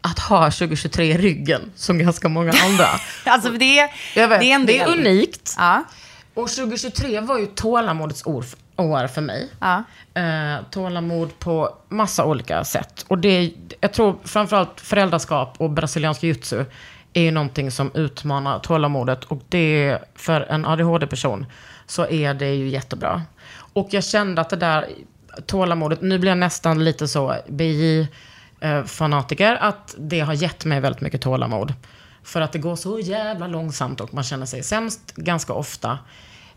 [0.00, 2.86] att ha 2023 i ryggen, som ganska många andra.
[3.24, 4.98] Alltså det, vet, det är en det är del.
[4.98, 5.54] unikt.
[5.56, 5.84] Ja.
[6.34, 8.44] Och 2023 var ju tålamodets år,
[8.78, 9.48] år för mig.
[9.60, 9.82] Ja.
[10.14, 13.04] Eh, tålamod på massa olika sätt.
[13.08, 16.64] Och det, jag tror framförallt föräldraskap och brasiliansk jutsu
[17.12, 19.24] är ju någonting som utmanar tålamodet.
[19.24, 21.46] Och det, för en ADHD-person,
[21.86, 23.22] så är det ju jättebra.
[23.72, 24.88] Och jag kände att det där
[25.46, 31.22] tålamodet, nu blir jag nästan lite så BJ-fanatiker, att det har gett mig väldigt mycket
[31.22, 31.74] tålamod.
[32.22, 35.98] För att det går så jävla långsamt och man känner sig sämst ganska ofta.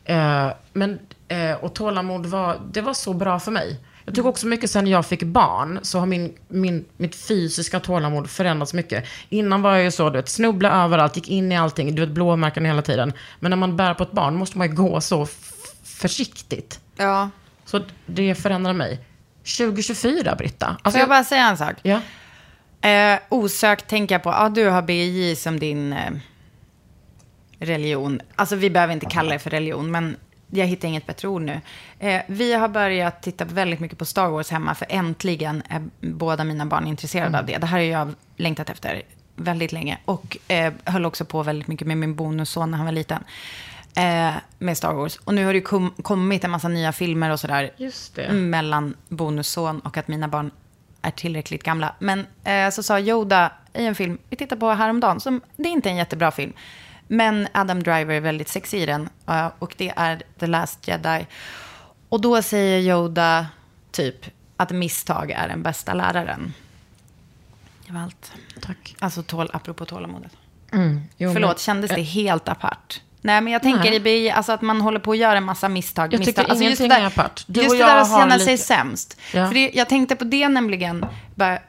[0.06, 1.00] Eh, men,
[1.32, 3.80] eh, och tålamod var, det var så bra för mig.
[4.06, 8.30] Jag tycker också mycket sen jag fick barn så har min, min, mitt fysiska tålamod
[8.30, 9.06] förändrats mycket.
[9.30, 12.10] Innan var jag ju så, du vet, snubbla överallt, gick in i allting, du vet,
[12.10, 13.14] blåmärken hela tiden.
[13.40, 15.28] Men när man bär på ett barn måste man ju gå så
[15.84, 16.80] försiktigt.
[16.98, 17.30] ja.
[17.66, 19.00] Så det förändrar mig.
[19.58, 20.68] 2024, Britta.
[20.68, 21.76] Alltså, Får jag bara säga en sak?
[21.82, 22.02] Ja.
[22.90, 26.12] Eh, osökt tänker jag på, ja du har BJ som din eh,
[27.60, 28.22] religion.
[28.36, 30.16] Alltså vi behöver inte kalla det för religion, men
[30.52, 31.62] jag hittar inget bättre ord nu.
[32.00, 36.44] Eh, vi har börjat titta väldigt mycket på Star Wars hemma, för äntligen är båda
[36.44, 37.58] mina barn intresserade av det.
[37.58, 39.02] Det här har jag längtat efter
[39.36, 39.98] väldigt länge.
[40.06, 43.24] Och eh, höll också på väldigt mycket med min bonusson när han var liten.
[43.96, 45.18] Eh, med Star Wars.
[45.24, 47.72] Och nu har det ju kom, kommit en massa nya filmer och sådär.
[47.78, 48.32] Just det.
[48.32, 50.52] Mellan bonusson och att mina barn
[51.02, 51.96] är tillräckligt gamla.
[52.00, 55.72] Men eh, så sa Yoda i en film vi tittade på häromdagen, som, det är
[55.72, 56.54] inte en jättebra film.
[57.14, 59.10] Men Adam Driver är väldigt sexig i den.
[59.60, 61.28] och det är The Last Jedi.
[62.10, 63.48] Och då säger Yoda
[63.92, 64.26] typ
[64.58, 66.54] att misstag är den bästa läraren.
[67.88, 68.32] Det var allt.
[68.62, 68.96] Tack.
[69.00, 70.32] Alltså tål, apropå tålamodet.
[70.74, 73.02] Mm, jo, Förlåt, men- kändes det helt apart?
[73.22, 74.30] Nej, men jag tänker Nej.
[74.32, 76.14] alltså att man håller på att göra en massa misstag.
[76.14, 76.36] Jag misstag.
[76.36, 77.44] tycker alltså ingenting där- är apart.
[77.48, 79.18] Du just det där att känna lite- sig sämst.
[79.34, 79.48] Ja.
[79.48, 81.60] För det, jag tänkte på det nämligen, bara,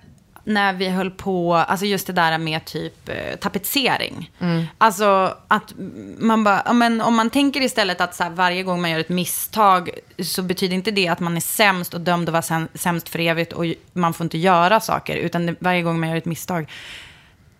[0.44, 4.30] när vi höll på, alltså just det där med typ eh, tapetsering.
[4.38, 4.64] Mm.
[4.78, 5.74] Alltså att
[6.18, 9.08] man bara, men om man tänker istället att så här, varje gång man gör ett
[9.08, 9.90] misstag
[10.22, 13.18] så betyder inte det att man är sämst och dömd att vara säm- sämst för
[13.18, 15.16] evigt och man får inte göra saker.
[15.16, 16.70] Utan varje gång man gör ett misstag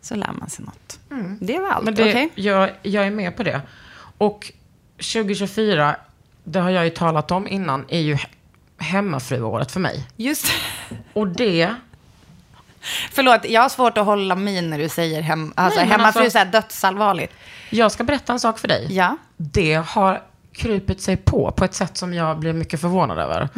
[0.01, 0.99] så lär man sig något.
[1.41, 2.29] Det var allt, okej?
[2.35, 3.61] jag, jag är med på det.
[4.19, 4.53] Och
[4.97, 5.97] 2024,
[6.45, 8.27] det har jag ju talat om innan, är ju he-
[8.79, 10.07] hemmafruåret för mig.
[10.17, 10.53] Just
[11.13, 11.75] Och det,
[13.13, 16.31] Förlåt, jag har svårt att hålla min när du säger hem, alltså, Nej, hemmafru, alltså-
[16.31, 17.35] så här dödsallvarligt.
[17.71, 18.87] jag ska berätta en sak för dig.
[18.91, 19.17] Ja.
[19.37, 23.49] Det har krupit sig på på ett sätt som jag blir mycket förvånad över.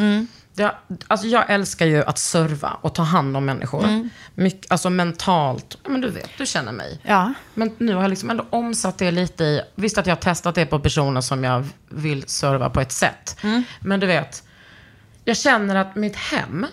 [0.56, 3.84] Ja, alltså jag älskar ju att serva och ta hand om människor.
[3.84, 4.10] Mm.
[4.34, 5.78] Mycket, alltså mentalt.
[5.86, 7.00] Men du vet, du känner mig.
[7.02, 7.34] Ja.
[7.54, 9.60] Men nu har jag liksom ändå omsatt det lite i...
[9.74, 13.36] Visst att jag har testat det på personer som jag vill serva på ett sätt.
[13.42, 13.62] Mm.
[13.80, 14.42] Men du vet,
[15.24, 16.66] jag känner att mitt hem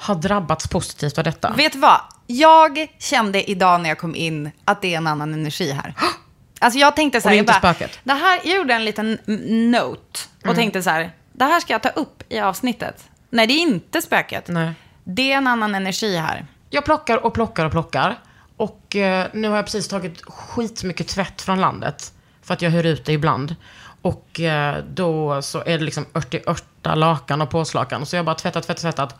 [0.00, 1.52] har drabbats positivt av detta.
[1.56, 2.00] Vet du vad?
[2.26, 5.94] Jag kände idag när jag kom in att det är en annan energi här.
[6.62, 7.98] Alltså jag tänkte så Och här, det är jag, inte bara, spöket?
[8.04, 9.18] det här, jag gjorde en liten
[9.70, 10.56] note och Mm.
[10.56, 13.04] tänkte så här, det här ska jag ta upp i avsnittet.
[13.30, 14.44] Nej, det är inte spöket.
[14.48, 14.72] Nej.
[15.04, 16.46] Det är en annan energi här.
[16.70, 18.18] Jag plockar och plockar och plockar.
[18.56, 22.12] Och eh, nu har jag precis tagit skitmycket tvätt från landet.
[22.42, 23.56] För att jag hyr ut det ibland.
[24.02, 28.06] Och eh, då så är det liksom 88 lakan och påslakan.
[28.06, 29.18] Så jag bara tvättat, tvättat, tvättat.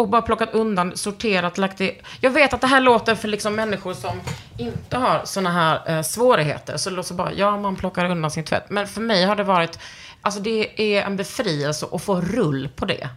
[0.00, 2.00] Och bara plockat undan, sorterat, lagt i.
[2.20, 4.20] Jag vet att det här låter för liksom människor som
[4.58, 6.76] inte har såna här eh, svårigheter.
[6.76, 8.70] Så det låter bara, ja man plockar undan sin tvätt.
[8.70, 9.78] Men för mig har det varit,
[10.22, 13.08] alltså det är en befrielse att få rull på det.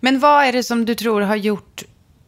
[0.00, 1.82] Men vad är det som du tror har gjort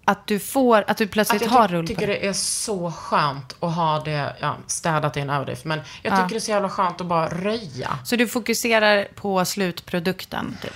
[0.05, 2.13] att du får, att du plötsligt Att jag har rull på tycker det?
[2.13, 6.17] det är så skönt att ha det, ja, städat i en överdrift, men jag Ja.
[6.17, 7.99] tycker det är så jävla skönt att bara röja.
[8.05, 10.57] Så du fokuserar på slutprodukten?
[10.63, 10.73] Typ.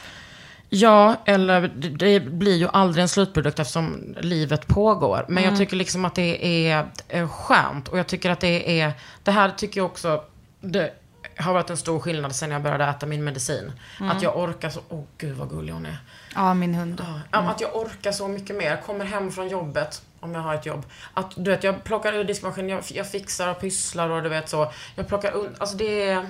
[0.71, 5.25] Ja, eller det, blir ju aldrig en slutprodukt eftersom livet pågår.
[5.29, 5.51] Men Mm.
[5.51, 9.31] jag tycker liksom att det är eh, skönt och jag tycker att det är, det
[9.31, 10.23] här tycker jag också,
[10.61, 10.93] det
[11.39, 13.73] har varit en stor skillnad sen jag började äta min medicin.
[14.01, 14.17] Mm.
[14.17, 15.99] Att jag orkar så, åh gud vad gullig hon är.
[16.35, 17.05] Ja, min hund.
[17.31, 18.77] Ja, Att jag orkar så mycket mer.
[18.87, 20.87] Kommer hem från jobbet, om jag har ett jobb.
[21.15, 24.49] Att du vet, jag plockar ur diskmaskinen, jag, jag fixar och pysslar och du vet
[24.49, 24.73] så.
[24.95, 26.27] Jag plockar un, alltså det är,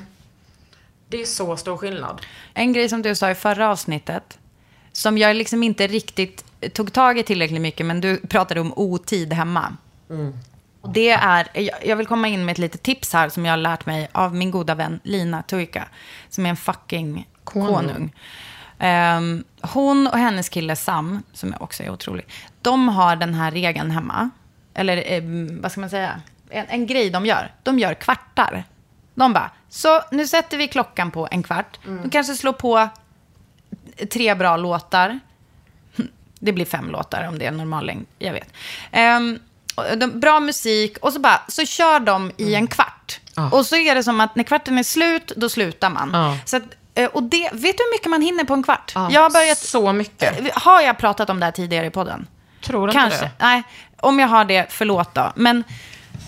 [1.08, 2.20] det är så stor skillnad.
[2.54, 4.38] En grej som du sa i förra avsnittet,
[4.92, 6.44] som jag liksom inte riktigt
[6.74, 9.76] tog tag i tillräckligt mycket, men du pratade om otid hemma.
[10.80, 11.48] Och Det är,
[11.84, 14.34] jag- vill komma in med ett litet tips här som jag har lärt mig av
[14.34, 15.88] min goda vän Lina Tuika,
[16.28, 17.74] som är en fucking Konung.
[17.74, 18.14] konung.
[18.78, 22.26] Ehm, hon och hennes kille Sam, som också är otrolig,
[22.62, 24.30] de har den här regeln hemma.
[24.74, 25.22] Eller eh,
[25.62, 26.20] vad ska man säga?
[26.50, 27.52] En, en grej de gör.
[27.62, 28.64] De gör kvartar.
[29.18, 31.78] De bara, så nu sätter vi klockan på en kvart.
[31.84, 32.88] De kanske slår på
[34.12, 35.20] tre bra låtar.
[36.40, 38.48] Det blir fem låtar om det är normal längd, jag vet.
[39.74, 43.20] Och de, bra musik och så bara, så kör de i en kvart.
[43.34, 43.50] Ja.
[43.50, 46.10] Och så är det som att när kvarten är slut, då slutar man.
[46.12, 46.38] Ja.
[46.44, 46.62] Så att,
[46.94, 48.92] eh, och det, vet du hur mycket man hinner på en kvart?
[48.94, 50.40] Jag har börjat, Så mycket.
[50.40, 52.26] Eh, Har jag pratat om det här tidigare i podden?
[52.62, 53.20] Tror inte Kanske.
[53.24, 53.30] det.
[53.38, 53.62] Nej,
[54.00, 55.32] om jag har det, förlåt då.
[55.36, 55.64] Men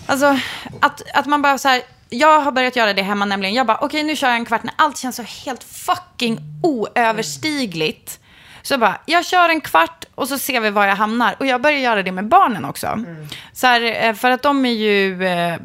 [0.05, 0.37] alltså,
[0.79, 1.81] att, att man bara så här...
[2.13, 3.55] Jag har börjat göra det hemma nämligen.
[3.55, 8.19] Jag bara, okej nu kör jag en kvart när allt känns så helt fucking oöverstigligt.
[8.61, 11.35] Så jag bara, jag kör en kvart och så ser vi var jag hamnar.
[11.39, 13.05] Och jag börjar göra det med barnen också.
[13.53, 15.57] Så här, eh, för att de är ju eh,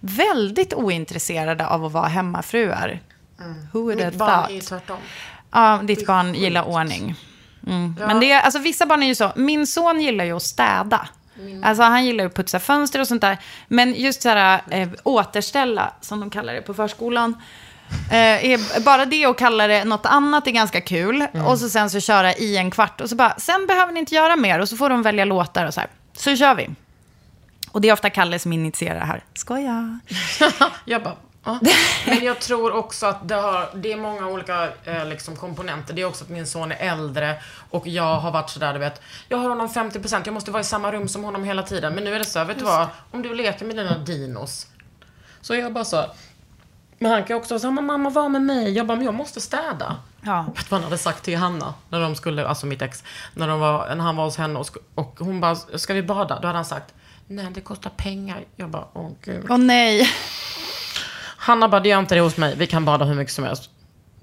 [0.00, 3.00] väldigt ointresserade av att vara hemmafruar.
[3.72, 4.68] Who would Mitt barn är ju thought?
[4.68, 4.98] tvärtom.
[5.52, 7.14] Ja, ditt barn gillar ordning.
[7.66, 7.94] Mm.
[7.98, 9.32] Men det är, alltså vissa barn är ju så.
[9.36, 11.08] Min son gillar ju att städa.
[11.62, 13.38] Alltså han gillar att putsa fönster och sånt där.
[13.68, 17.36] Men just så här, eh, återställa, som de kallar det på förskolan.
[18.10, 21.26] Eh, är, bara det att kalla det något annat är ganska kul.
[21.46, 23.00] Och så sen så köra i en kvart.
[23.00, 24.60] Och så bara, sen behöver ni inte göra mer.
[24.60, 25.90] Och så får de välja låtar och så här.
[26.16, 26.68] Så kör vi.
[27.70, 29.24] Och det är ofta Kalle som initierar det här.
[29.34, 30.00] Skoja.
[30.84, 31.16] Jag bara,
[31.46, 31.58] ja.
[32.06, 35.94] Men jag tror också att det, har, det är många olika eh, liksom, komponenter.
[35.94, 39.00] Det är också att min son är äldre och jag har varit sådär, du vet.
[39.28, 41.94] Jag har honom 50%, jag måste vara i samma rum som honom hela tiden.
[41.94, 42.88] Men nu är det så här, vet du vad?
[43.10, 44.66] Om du leker med dina dinos.
[45.40, 46.04] Så jag bara så.
[46.98, 48.72] Men han kan också säga, mamma var med mig.
[48.72, 49.96] Jag bara, men jag måste städa.
[50.22, 50.46] Ja.
[50.56, 51.74] Vet vad han hade sagt till Hanna?
[51.88, 53.04] När de skulle, alltså mitt ex.
[53.34, 56.40] När, de var, när han var hos henne och, och hon bara, ska vi bada?
[56.40, 56.94] Då hade han sagt,
[57.26, 58.44] nej det kostar pengar.
[58.56, 59.46] Jag bara, åh gud.
[59.48, 60.08] Åh nej.
[61.46, 62.54] Hanna bara, det gör inte det hos mig.
[62.56, 63.70] Vi kan bada hur mycket som helst.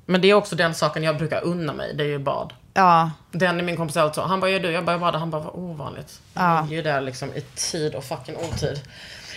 [0.06, 1.94] Men det är också den saken jag brukar unna mig.
[1.94, 2.54] Det är ju bad.
[2.74, 3.12] Ja.
[3.32, 4.22] Den är min kompis alltså.
[4.22, 4.72] Han bara, gör du?
[4.72, 5.20] Jag bara, jag badar.
[5.20, 6.22] Han bara, vad ovanligt.
[6.34, 6.56] Ja.
[6.60, 8.82] Jag är ju där liksom i tid och fucking otid.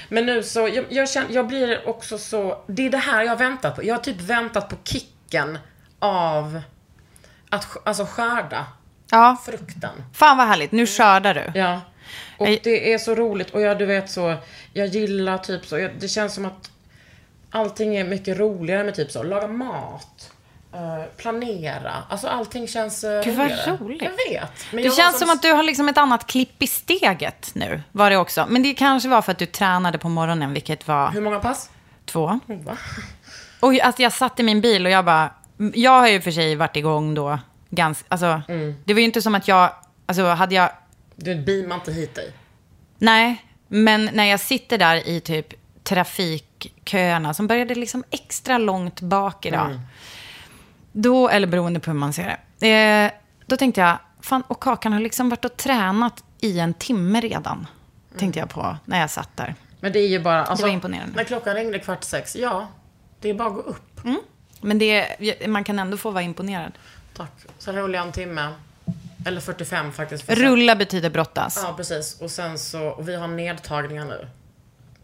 [0.08, 3.28] Men nu så, jag, jag, känner, jag blir också så, det är det här jag
[3.30, 3.84] har väntat på.
[3.84, 5.58] Jag har typ väntat på kicken
[5.98, 6.60] av
[7.50, 8.66] att alltså skörda
[9.10, 9.36] Ja.
[9.44, 10.04] frukten.
[10.12, 10.72] Fan vad härligt.
[10.72, 11.58] Nu skördar du.
[11.60, 11.80] Ja.
[12.38, 13.50] Och det är så roligt.
[13.50, 14.34] Och jag, du vet så,
[14.72, 16.70] jag gillar typ så, jag, det känns som att
[17.56, 20.32] allting är mycket roligare med typ så, laga mat,
[20.74, 21.92] eh, planera.
[22.08, 24.02] Alltså allting känns uh, Gud, vad roligt.
[24.02, 24.52] Jag vet.
[24.70, 27.50] Men Det jag känns var som att du har liksom ett annat klipp i steget
[27.54, 28.46] nu, var det också.
[28.48, 31.70] Men det kanske var för att du tränade på morgonen, vilket var Hur många pass?
[32.04, 32.40] två.
[32.46, 32.76] Va?
[33.60, 35.30] Och att jag satt i min bil och jag bara...
[35.74, 37.38] Jag har ju för sig varit igång då
[37.70, 38.06] ganska...
[38.08, 38.42] Alltså,
[38.84, 39.70] det var ju inte som att jag...
[40.06, 40.70] Alltså, hade jag...
[41.16, 42.32] Du beamar inte hit dig.
[42.98, 45.46] Nej, men när jag sitter där i typ
[46.58, 49.80] trafikköerna som började liksom extra långt bak idag.
[50.92, 52.68] Då, eller beroende på hur man ser det.
[52.68, 53.10] Eh,
[53.46, 57.66] Då tänkte jag, fan, och Kakan har liksom varit och tränat i en timme redan.
[58.18, 59.54] Tänkte jag på när jag satt där.
[59.80, 60.44] Men det är ju bara...
[60.44, 61.12] Alltså, var imponerande.
[61.16, 62.68] När klockan ringde kvart sex, ja.
[63.20, 64.00] Det är bara att gå upp.
[64.60, 65.16] Men det,
[65.48, 66.72] man kan ändå få vara imponerad.
[67.16, 67.32] Tack.
[67.58, 68.48] Sen rullar jag en timme.
[69.26, 70.28] Eller 45 faktiskt.
[70.28, 71.60] Rulla betyder brottas.
[71.62, 72.20] Ja, precis.
[72.20, 74.28] Och sen så, och vi har nedtagningar nu.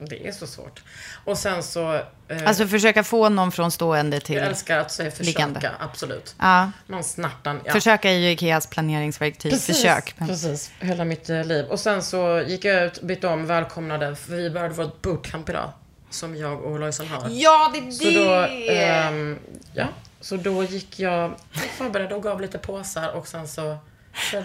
[0.09, 0.83] Det är så svårt.
[1.25, 1.95] Och sen så...
[1.95, 2.03] Eh,
[2.47, 4.37] Alltså försöka få någon från stående till...
[4.37, 5.71] jag älskar att säga försöka, liggande.
[5.79, 6.35] absolut.
[6.39, 6.71] Ja.
[6.87, 7.61] Någon snartan.
[7.65, 7.73] Ja.
[7.73, 9.61] Försöka är ju Ikeas planeringsverktyg.
[9.61, 10.15] Försök.
[10.19, 10.29] Men...
[10.29, 11.65] Precis, hela mitt eh, liv.
[11.67, 15.73] Och sen så gick jag ut, bytte om, välkomnade, för vi började vårt bootcamp idag.
[16.11, 17.29] Som jag och Lojsan har.
[17.31, 18.33] Ja, det är Så då,
[18.73, 19.39] ehm,
[19.75, 19.89] ja,
[20.21, 21.35] så då gick jag,
[21.79, 23.79] förberedde och gav lite påsar och sen så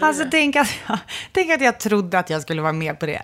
[0.00, 0.98] Alltså tänk att, jag,
[1.32, 3.22] tänk att jag trodde att jag skulle vara med på det.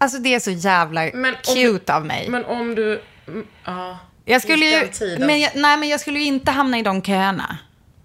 [0.00, 2.28] Alltså det är så jävla Men om cute av mig.
[2.28, 3.98] Men om du, mm, ja.
[4.24, 4.88] jag skulle ju,
[5.18, 7.58] men jag, nej men jag skulle ju inte hamna i de köerna.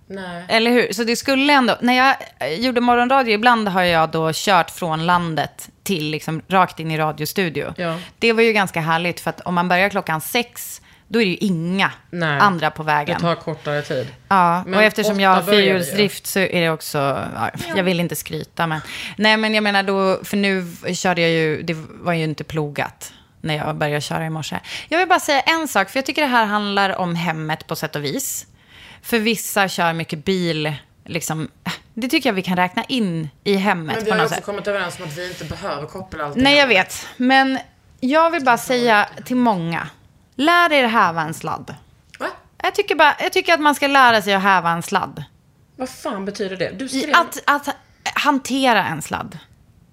[0.08, 0.46] Nej.
[0.48, 0.94] Eller hur?
[0.94, 5.06] Så det skulle ändå, när jag eh, gjorde morgonradio, ibland har jag då kört från
[5.06, 7.74] landet till liksom rakt in i radiostudio.
[7.78, 7.98] Ja.
[8.20, 11.32] Det var ju ganska härligt för att om man börjar klockan sex, då är det
[11.32, 12.40] ju inga Nej.
[12.40, 13.16] andra på vägen.
[13.16, 14.08] Det tar kortare tid.
[14.28, 16.98] Ja, Men och eftersom jag har fyrhjulsdrift så är det också,
[17.36, 18.82] ja, jag vill inte skryta men,
[19.18, 23.14] nej men jag menar då, för nu körde jag ju, det var ju inte plogat
[23.42, 24.60] när jag började köra i morse.
[24.90, 27.76] Jag vill bara säga en sak, för jag tycker det här handlar om hemmet på
[27.76, 28.46] sätt och vis.
[29.02, 30.74] För vissa kör mycket bil,
[31.06, 31.50] liksom,
[31.94, 34.46] det tycker jag vi kan räkna in i hemmet Men vi har också sätt.
[34.46, 36.36] kommit överens om att vi inte behöver koppla allt.
[36.36, 37.08] Nej, jag vet.
[37.18, 37.60] Men
[38.00, 39.88] jag vill bara säga till många,
[40.36, 41.76] lär er häva en sladd.
[42.20, 42.28] Va?
[42.64, 45.24] Jag tycker, bara, jag tycker att man ska lära sig att häva en sladd.
[45.76, 46.72] Vad fan betyder det?
[46.80, 47.16] Du skrev...
[47.16, 49.38] att, att hantera en sladd.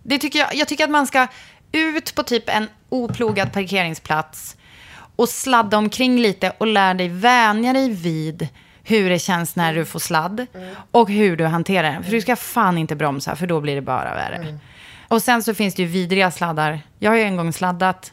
[0.02, 1.26] Det tycker jag, jag tycker att man ska
[1.72, 4.56] ut på typ en oplogad parkeringsplats
[5.16, 8.48] och sladda omkring lite och lära dig vänja dig vid
[8.82, 10.46] hur det känns när du får sladd
[10.90, 12.04] och hur du hanterar den.
[12.04, 14.58] För du ska fan inte bromsa, för då blir det bara värre.
[15.08, 16.80] Och sen så finns det ju vidriga sladdar.
[16.98, 18.12] Jag har ju en gång sladdat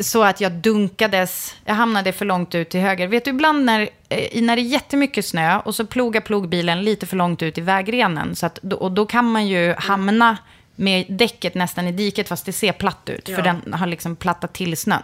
[0.00, 3.06] så att jag dunkades, jag hamnade för långt ut till höger.
[3.08, 7.06] Vet du, ibland när, eh, när det är jättemycket snö och så plogar plogbilen lite
[7.06, 8.36] för långt ut i vägrenen.
[8.36, 10.36] Så att, och då kan man ju hamna
[10.76, 13.24] med däcket nästan i diket fast det ser platt ut.
[13.24, 13.42] För Ja.
[13.62, 15.02] den har liksom plattat till snön.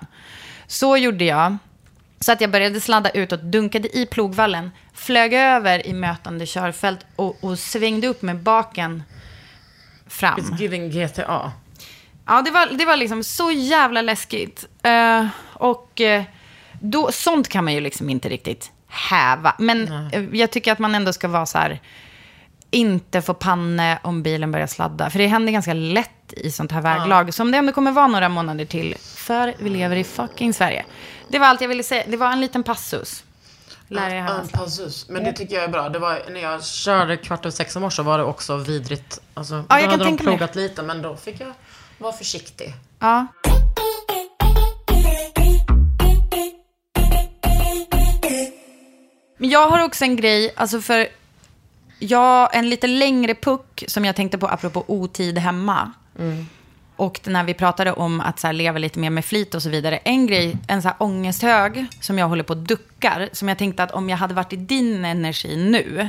[0.66, 1.56] Så gjorde jag.
[2.20, 7.44] Så att jag började sladda utåt, dunkade i plogvallen, flög över i mötande körfält och,
[7.44, 9.02] och svängde upp med baken
[10.06, 10.40] fram.
[10.40, 11.52] It's giving GTA.
[12.32, 14.68] Ja, det var, det var liksom så jävla läskigt.
[14.82, 16.22] Eh, och eh,
[16.80, 19.54] då, sånt kan man ju liksom inte riktigt häva.
[19.58, 21.80] Men eh, jag tycker att man ändå ska vara så här,
[22.70, 25.10] inte få panne om bilen börjar sladda.
[25.10, 27.34] För det händer ganska lätt i sånt här väglag.
[27.34, 28.94] Som det ändå kommer vara några månader till.
[29.16, 30.84] För vi lever i fucking Sverige.
[31.28, 32.04] Det var allt jag ville säga.
[32.06, 33.24] Det var en liten passus.
[33.92, 35.08] Lär er häva En passus.
[35.08, 35.88] Men det tycker jag är bra.
[35.88, 39.20] Det var, när jag körde kvart över sex i morse var det också vidrigt.
[39.34, 40.18] Alltså, jag då hade de mig.
[40.18, 41.52] plogat lite, men då fick jag
[41.98, 42.74] vara försiktig.
[42.98, 43.26] Ja.
[49.38, 51.08] Men jag har också en grej, alltså för
[51.98, 55.92] jag, en lite längre puck som jag tänkte på apropå otid hemma.
[57.02, 59.96] Och när vi pratade om att så leva lite mer med flit och så vidare.
[59.96, 63.28] En grej, en så här ångesthög som jag håller på och duckar.
[63.32, 66.08] Som jag tänkte att om jag hade varit i din energi nu.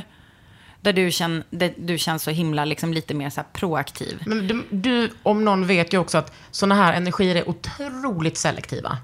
[0.80, 4.22] Där du, känn, där du känns så himla, liksom lite mer så här proaktiv.
[4.26, 8.98] Men du, du, om någon vet ju också att sådana här energier är otroligt selektiva.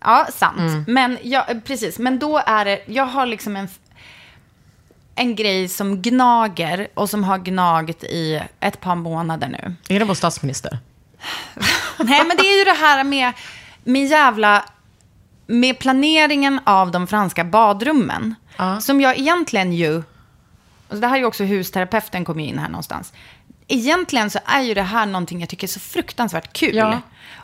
[0.00, 0.88] Ja, sant.
[0.88, 1.98] Men, ja, precis.
[1.98, 3.68] Men då är det, jag har liksom en,
[5.14, 9.74] en grej som gnager och som har gnagt i ett par månader nu.
[9.94, 10.78] Är det vår statsminister?
[11.98, 13.32] Nej, men det är ju det här med,
[13.84, 14.64] med jävla...
[15.50, 18.34] Med planeringen av de franska badrummen.
[18.80, 20.02] Som jag egentligen ju...
[20.88, 23.12] Och det här är ju också husterapeuten kommer in här någonstans.
[23.68, 26.76] Egentligen så är ju det här någonting jag tycker är så fruktansvärt kul.
[26.76, 27.00] Ja.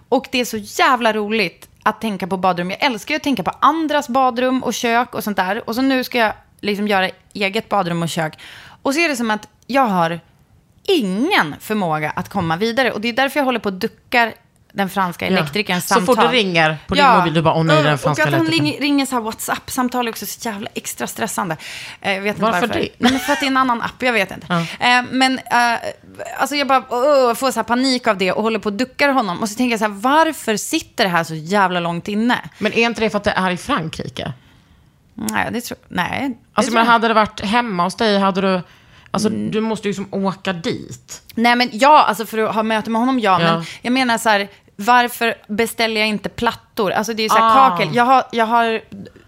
[0.08, 2.70] Och det är så jävla roligt att tänka på badrum.
[2.70, 5.68] Jag älskar ju att tänka på andras badrum och kök och sånt där.
[5.68, 8.38] Och så nu ska jag liksom göra eget badrum och kök.
[8.82, 10.20] Och så är det som att jag har
[10.88, 12.92] ingen förmåga att komma vidare.
[12.92, 14.34] Och det är därför jag håller på och duckar
[14.72, 16.16] den franska elektrikerns Så samtal.
[16.16, 18.46] fort det ringer på din mobil, du bara, åh nej, den franska Och att hon
[18.46, 21.56] ringer, så här WhatsApp-samtal är också så jävla extra stressande.
[22.00, 22.74] Eh, Jag vet inte Varför varför.
[22.74, 22.88] det?
[22.98, 24.46] Nej, men för att det är en annan app, jag vet inte.
[24.80, 25.78] Eh, Men eh,
[26.38, 29.08] alltså jag bara åh, får så här panik av det och håller på och duckar
[29.08, 29.40] honom.
[29.42, 32.38] Och så tänker jag så här, varför sitter det här så jävla långt inne?
[32.58, 34.32] Men är inte det för att det är i Frankrike?
[35.14, 36.28] Nej, det tror nej.
[36.28, 36.92] det Alltså, men jag.
[36.92, 38.62] hade det varit hemma hos dig, hade du...
[39.14, 39.50] Alltså, Mm.
[39.50, 41.22] du måste ju liksom åka dit.
[41.34, 43.42] Nej, men ja, alltså för att ha möte med honom, ja.
[43.42, 43.52] Ja.
[43.54, 46.90] Men jag menar så här, varför beställer jag inte plattor?
[46.90, 47.70] Alltså det är ju så här Ah.
[47.70, 47.88] kakel.
[47.96, 48.80] Jag har, jag har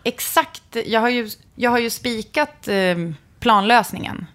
[0.04, 2.96] exakt, jag har ju, jag har ju spikat eh,
[3.40, 4.26] planlösningen.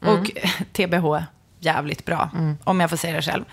[0.00, 0.30] Och
[0.72, 1.24] TBH,
[1.60, 2.30] jävligt bra,
[2.64, 3.44] om jag får säga det själv.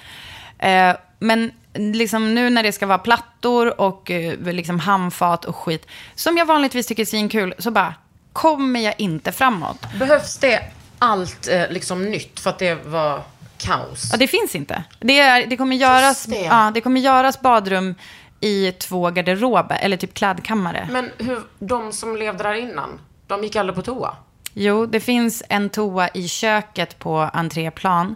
[0.60, 5.88] Eh, men liksom nu när det ska vara plattor och eh, liksom handfat och skit,
[6.16, 7.94] som jag vanligtvis tycker är svinkul, så bara
[8.34, 9.86] kommer jag inte framåt.
[10.00, 10.60] Behövs det
[11.02, 13.24] allt eh, liksom nytt för att det var
[13.58, 14.10] kaos?
[14.12, 14.84] Ja, det finns inte.
[14.99, 16.41] Det, är, det, kommer göras, det.
[16.41, 17.95] ja, det kommer göras badrum
[18.39, 20.88] i två garderober, eller typ klädkammare.
[20.91, 24.16] Men hur, de som levde där innan, de gick aldrig på toa?
[24.54, 28.16] Jo, det finns en toa i köket på entréplan.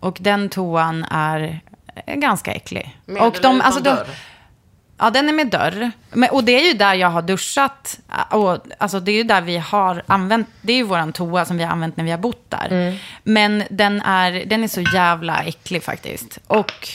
[0.00, 1.60] Och den toan är
[2.06, 2.98] eh, ganska äcklig.
[3.06, 4.06] Med och eller utan de, dörr?
[4.98, 5.90] Ja, den är med dörr.
[6.12, 8.00] Men, och det är ju där jag har duschat.
[8.30, 11.56] Och, alltså, det är ju där vi har använt, det är ju våran toa som
[11.56, 12.66] vi har använt när vi har bott där.
[12.70, 12.96] Mm.
[13.22, 16.38] Men den är, den är så jävla äcklig faktiskt.
[16.46, 16.88] Och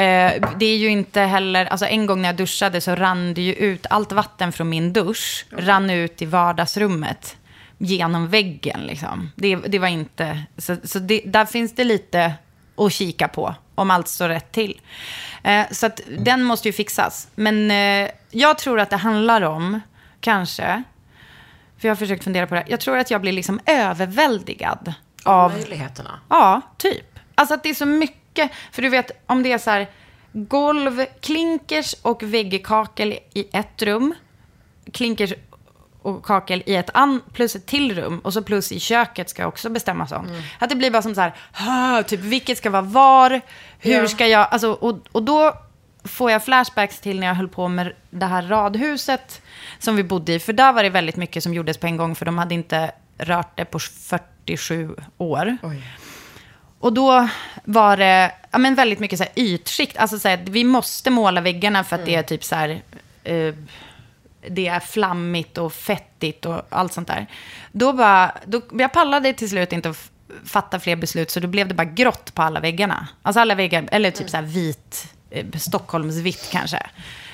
[0.00, 3.42] eh, det är ju inte heller, alltså en gång när jag duschade så rann det
[3.42, 7.36] ju ut, allt vatten från min dusch rann ut i vardagsrummet.
[7.78, 9.30] Genom väggen liksom.
[9.36, 12.32] Det, det var inte, så, så det, där finns det lite
[12.76, 14.80] att kika på om allt står rätt till.
[15.42, 17.28] Eh, så att den måste ju fixas.
[17.34, 19.80] Men eh, jag tror att det handlar om,
[20.20, 20.82] kanske,
[21.78, 24.94] för jag har försökt fundera på det, jag tror att jag blir liksom överväldigad
[25.24, 25.52] av...
[25.52, 26.20] Möjligheterna?
[26.28, 27.18] Ja, typ.
[27.34, 29.88] Alltså att det är så mycket, för du vet om det är så här
[30.32, 34.14] golv, klinkers och väggkakel i ett rum,
[34.92, 35.32] klinkers
[36.04, 39.46] och kakel i ett an, plus ett till rum och så plus i köket ska
[39.46, 40.26] också bestämmas om.
[40.28, 40.42] Mm.
[40.58, 43.40] Att det blir bara som så här, "Hö, typ vilket ska vara var,
[43.78, 44.08] hur Ja.
[44.08, 45.54] ska jag, alltså, och, och då
[46.04, 49.42] får jag flashbacks till när jag höll på med det här radhuset
[49.78, 50.38] som vi bodde i.
[50.38, 52.90] För där var det väldigt mycket som gjordes på en gång, för de hade inte
[53.18, 55.56] rört det på 47 år.
[56.78, 57.28] Och då
[57.64, 59.96] var det ja, men väldigt mycket så här ytskikt.
[59.96, 62.82] Alltså så här, vi måste måla väggarna för att det är typ så här...
[63.24, 63.54] Eh,
[64.50, 67.26] det är flammigt och fettigt och allt sånt där.
[67.72, 70.10] Då bara, då, jag pallade till slut inte att
[70.44, 73.08] fatta fler beslut, så då blev det bara grått på alla väggarna.
[73.22, 76.86] Alltså alla väggar, eller typ så här vit, eh, Stockholmsvitt kanske.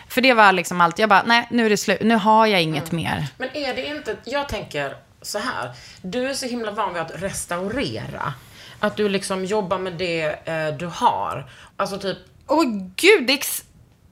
[0.09, 0.99] För det var liksom allt.
[0.99, 2.01] Jag bara, nej, nu är det slut.
[2.03, 3.27] Nu har jag inget mer.
[3.39, 5.71] Men är det inte, jag tänker så här.
[6.03, 8.35] Du är så himla van vid att restaurera.
[8.81, 11.51] Att du liksom jobbar med det eh, du har.
[11.77, 12.65] Alltså typ, Åh
[12.97, 13.65] gud, det ex-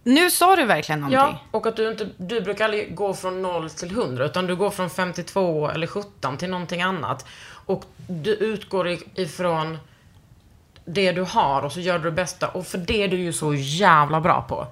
[0.08, 1.18] nu sa du verkligen någonting.
[1.18, 4.56] ja, och att du inte, du brukar aldrig gå från 0 till 100, utan du
[4.56, 7.26] går från 52 eller 17 till någonting annat.
[7.66, 9.78] Och du utgår ifrån
[10.84, 12.48] det du har och så gör du det bästa.
[12.48, 14.66] Och för det är du ju så jävla bra på.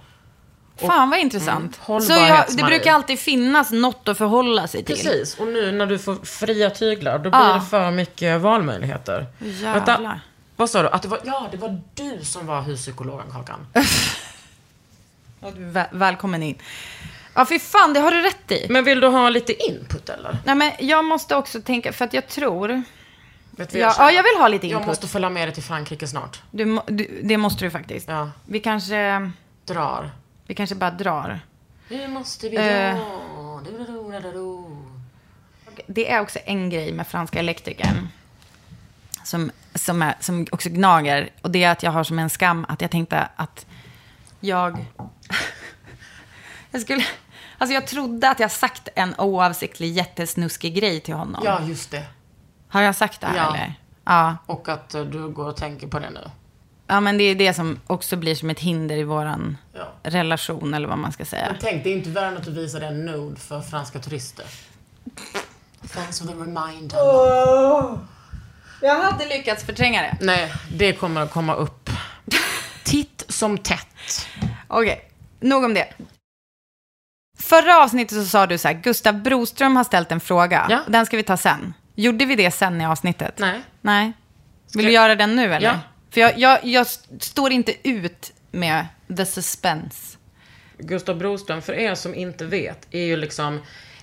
[0.76, 1.80] Fan vad intressant.
[1.89, 4.97] Mm, så jag, det brukar alltid finnas något att förhålla sig till.
[4.97, 9.26] Precis, och nu när du får fria tyglar, då blir det för mycket valmöjligheter.
[9.39, 10.20] Jävlar.
[10.57, 10.89] vad sa du?
[10.89, 13.66] Att det var, ja, det var du som var huspsykologen, Kakan.
[15.41, 16.59] Ja, du är väl- välkommen in.
[17.34, 18.66] Ja, fy fan, det har du rätt i.
[18.70, 20.39] Men vill du ha lite input eller?
[20.45, 22.82] Nej, men jag måste också tänka, för att jag tror...
[23.51, 24.87] Vet vi, Ja, känner- ja, jag vill ha lite Jag input.
[24.87, 26.43] måste följa med dig till Frankrike snart.
[26.51, 28.09] Du, du, det måste du faktiskt.
[28.09, 28.30] Ja.
[28.47, 29.30] Vi kanske...
[29.64, 30.11] Drar.
[30.47, 31.41] Vi kanske bara drar.
[31.89, 32.95] Nu måste vi Eh.
[32.97, 33.62] dra.
[35.87, 38.09] Det är också en grej med franska elektrikern.
[39.24, 41.28] Som, som, är, som också gnager.
[41.43, 43.66] Och det är att jag har som en skam att jag tänkte att
[44.41, 44.84] jag...
[46.70, 47.05] jag skulle...
[47.59, 51.43] Alltså jag trodde att jag sagt en oavsiktlig jättesnuskig grej till honom.
[51.45, 52.05] Ja, just det.
[52.68, 53.55] Har jag sagt det här Ja.
[53.57, 53.74] eller?
[54.05, 54.37] Ja.
[54.47, 56.31] Och att eh, du går och tänker på det nu.
[56.87, 59.89] Ja, men det är det som också blir som ett hinder i våran Ja.
[60.03, 61.47] relation, eller vad man ska säga.
[61.51, 64.47] Men tänk, det är inte värre än att du visar den nude för franska turister.
[65.95, 66.99] Thanks for the reminder.
[68.83, 70.16] Jag hade lyckats förtränga det.
[70.20, 71.91] Nej, det kommer att komma upp.
[72.85, 74.27] Titt som tätt.
[74.68, 75.11] Okej,
[75.41, 75.93] nog om det.
[77.39, 80.66] Förra avsnittet så sa du så här, Gustav Broström har ställt en fråga.
[80.70, 80.82] Ja.
[80.89, 81.74] Den ska vi ta sen.
[81.95, 83.39] Gjorde vi det sen i avsnittet?
[83.39, 83.61] Nej.
[83.80, 84.12] Nej.
[84.74, 85.68] Vill du göra den nu eller?
[85.68, 85.78] Ja.
[86.11, 90.18] För jag, jag, jag st- står inte ut med the suspense.
[90.78, 93.61] Gustav Broström, för er som inte vet, är ju liksom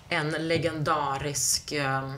[0.10, 1.72] en legendarisk...
[1.72, 2.12] Eh,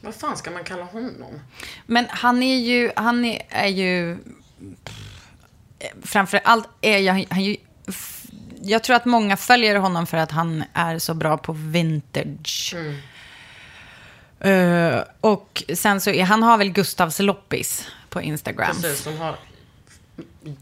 [0.00, 1.40] vad fan ska man kalla honom?
[1.86, 4.18] Men han är ju, han är, är ju,
[6.02, 7.56] framför allt är jag, han är ju,
[8.66, 12.74] jag tror att många följer honom för att han är så bra på vintage.
[14.40, 18.76] Eh, och sen så är, han har väl Gustavs loppis på Instagram.
[18.76, 19.36] Precis, som har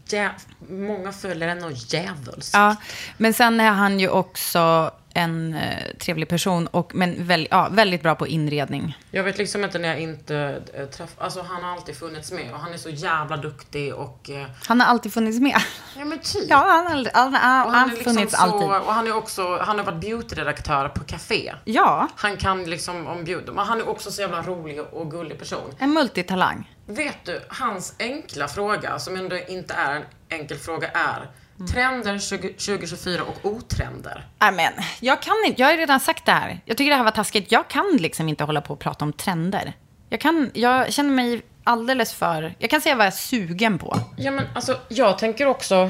[0.07, 0.29] jä-
[0.69, 2.53] många följare och djävulskt.
[2.53, 2.75] Ja,
[3.17, 8.03] men sen är han ju också en eh, trevlig person, och, men väl, ja, väldigt
[8.03, 8.97] bra på inredning.
[9.11, 11.23] Jag vet liksom inte när jag inte äh, träffar...
[11.23, 14.29] Alltså han har alltid funnits med och han är så jävla duktig och...
[14.29, 15.57] eh, Han har alltid funnits med.
[15.97, 16.43] Ja men typ.
[16.49, 18.69] Ja, han har, han, han, han har funnits så, alltid.
[18.69, 21.53] Och han är också, han har varit beautyredaktör på café.
[21.65, 25.39] Ja, Han kan liksom om beauty, men han är också så jävla rolig och gullig
[25.39, 25.73] person.
[25.79, 26.71] en multitalang.
[26.87, 31.29] Vet du, hans enkla fråga, som ändå inte är en enkel fråga, är
[31.73, 34.27] trender 20, 2024 och otrender.
[34.39, 36.59] Nej, men jag kan inte, jag har redan sagt det här.
[36.65, 37.51] Jag tycker det här var taskigt.
[37.51, 39.73] Jag kan liksom inte hålla på och prata om trender.
[40.09, 42.55] Jag, kan, jag känner mig alldeles för...
[42.59, 43.99] Jag kan säga vad jag är sugen på.
[44.17, 45.89] Ja men alltså, jag tänker också,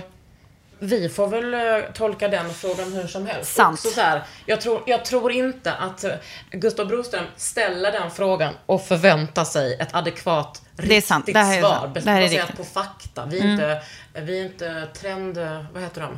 [0.80, 3.56] vi får väl eh, tolka den frågan hur som helst.
[3.56, 3.80] Sant.
[3.80, 6.12] Så här, jag, tror, jag tror inte att eh,
[6.52, 11.28] Gustav Broström ställer den frågan och förväntar sig ett adekvat, Det är sant.
[11.28, 11.70] riktigt Det här är svar.
[11.80, 11.94] sant.
[11.94, 12.58] Det här är baserat riktigt.
[12.74, 13.26] på fakta.
[13.26, 13.54] Vi är, Mm.
[13.54, 13.82] inte,
[14.22, 15.38] vi är inte trend...
[15.74, 16.18] Vad heter de?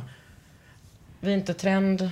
[1.20, 2.10] Vi är inte trend...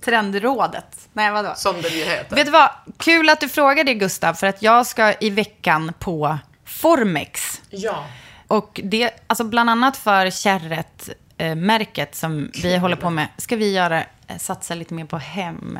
[0.00, 1.08] Trendrådet.
[1.12, 1.52] Nej, vadå?
[1.56, 2.36] Som det ju heter.
[2.36, 2.70] Vet du vad?
[2.98, 4.34] Kul att du frågar det, Gustav.
[4.34, 7.62] För att jag ska i veckan på Formex.
[7.70, 8.06] Ja.
[8.48, 11.08] Och det, alltså bland annat för kärret,
[11.38, 15.18] eh, märket som vi håller på med, ska vi göra, eh, satsa lite mer på
[15.18, 15.78] hem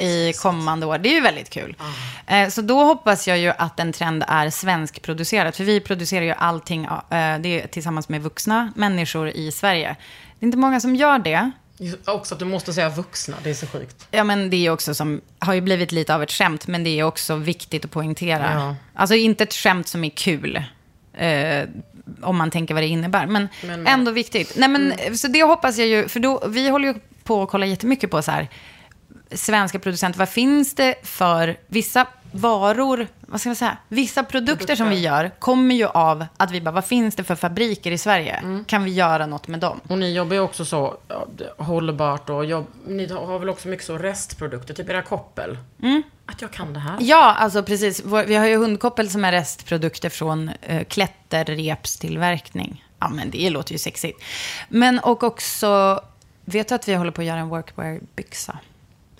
[0.00, 0.98] i kommande år.
[0.98, 1.76] Det är ju väldigt kul.
[2.26, 5.56] Eh, så då hoppas jag ju att en trend är svenskproducerat.
[5.56, 9.96] För vi producerar ju allting eh, det är tillsammans med vuxna människor i Sverige.
[10.38, 11.50] Det är inte många som gör det.
[12.06, 14.06] Också att du måste säga vuxna, det är så sjukt.
[14.10, 16.90] Ja, men det är också som, har ju blivit lite av ett skämt, men det
[16.90, 18.52] är också viktigt att poängtera.
[18.54, 18.76] Ja.
[18.94, 20.62] Alltså inte ett skämt som är kul,
[21.14, 21.64] eh,
[22.22, 24.52] om man tänker vad det innebär, men, Men- ändå viktigt.
[24.56, 26.94] Nej, men, Så det hoppas jag ju, för då, vi håller ju
[27.24, 28.48] på att kolla jättemycket på så här,
[29.32, 34.88] svenska producenter, vad finns det för vissa varor, vad ska man säga, vissa produkter, som
[34.88, 38.64] vi gör kommer ju av att vi bara, vad finns det för fabriker i Sverige?
[38.66, 39.80] Kan vi göra något med dem?
[39.88, 40.96] Och ni jobbar ju också så
[41.58, 45.58] hållbart och jobb, ni har väl också mycket så restprodukter, typ era koppel.
[46.26, 46.96] Att jag kan det här.
[47.00, 48.04] Ja, alltså precis.
[48.26, 52.84] Vi har ju hundkoppel som är restprodukter från eh, klätterrepstillverkning.
[52.98, 54.22] Ja, men det låter ju sexigt.
[54.68, 56.00] Men och också,
[56.44, 58.58] vet du att vi håller på att göra en workwear-byxa?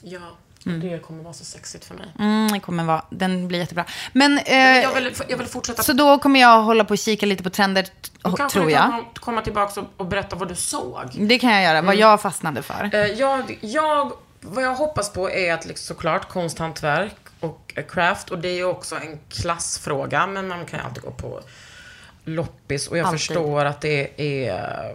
[0.02, 0.20] Ja,
[0.64, 2.06] det kommer vara så sexigt för mig.
[2.18, 3.84] Mm, det kommer vara, den blir jättebra.
[4.12, 5.82] Men, eh, jag, vill, jag vill fortsätta.
[5.82, 7.86] så då kommer jag hålla på och kika lite på trender,
[8.22, 8.82] Då kanske tror du jag.
[8.82, 11.04] kan komma tillbaka och, och berätta vad du såg.
[11.18, 11.98] Det kan jag göra, vad Mm.
[12.00, 12.90] jag fastnade för.
[12.92, 18.38] Eh, jag, jag, vad jag hoppas på är att liksom såklart konsthantverk och craft och
[18.38, 21.40] det är ju också en klassfråga men man kan ju alltid gå på
[22.24, 23.20] loppis och jag Alltid.
[23.20, 24.10] förstår att det
[24.46, 24.92] är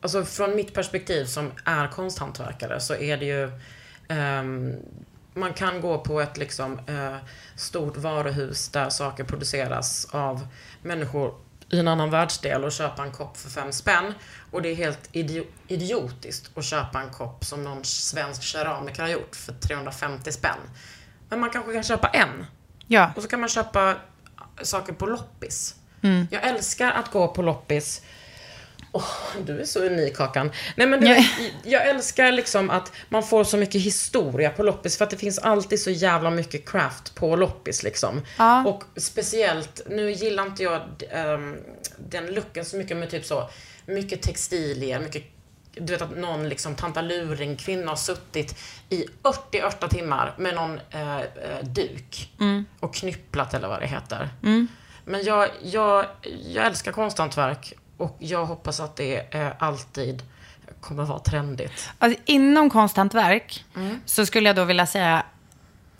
[0.00, 3.50] Alltså från mitt perspektiv som är konsthantverkare så är det ju
[4.08, 4.74] ehm,
[5.34, 7.16] Man kan gå på ett liksom eh,
[7.56, 10.46] stort varuhus där saker produceras av
[10.82, 11.34] människor
[11.72, 14.14] i en annan världsdel och köpa en kopp för fem spänn.
[14.50, 19.08] Och det är helt idio- idiotiskt att köpa en kopp som någon svensk keramiker har
[19.08, 20.58] gjort för 350 spänn.
[21.28, 22.46] Men man kanske kan köpa en.
[22.86, 23.12] Ja.
[23.16, 23.96] Och så kan man köpa
[24.62, 25.74] saker på loppis.
[26.02, 26.26] Mm.
[26.30, 28.02] Jag älskar att gå på loppis.
[28.92, 29.04] Åh,
[29.46, 30.50] du är så unik Kakan.
[30.76, 31.24] Nej men Ja.
[31.64, 35.38] jag älskar liksom att man får så mycket historia på loppis för att det finns
[35.38, 38.22] alltid så jävla mycket craft på loppis liksom.
[38.38, 38.64] Ja.
[38.66, 40.80] Och speciellt, nu gillar inte jag
[41.10, 41.56] ehm,
[41.98, 43.48] den looken så mycket med typ så
[43.86, 45.24] mycket textilier, mycket
[45.74, 51.16] du vet att någon liksom tantaluring kvinna har suttit i 88 timmar med någon eh,
[51.18, 51.24] eh,
[51.62, 52.64] duk Mm.
[52.80, 54.28] och knypplat eller vad det heter.
[54.42, 54.68] Mm.
[55.04, 56.06] Men jag, jag,
[56.46, 60.22] jag älskar konsthantverk och jag hoppas att det eh, alltid
[60.80, 61.88] kommer vara trendigt.
[61.98, 64.00] Alltså, inom konsthantverk Mm.
[64.06, 65.22] så skulle jag då vilja säga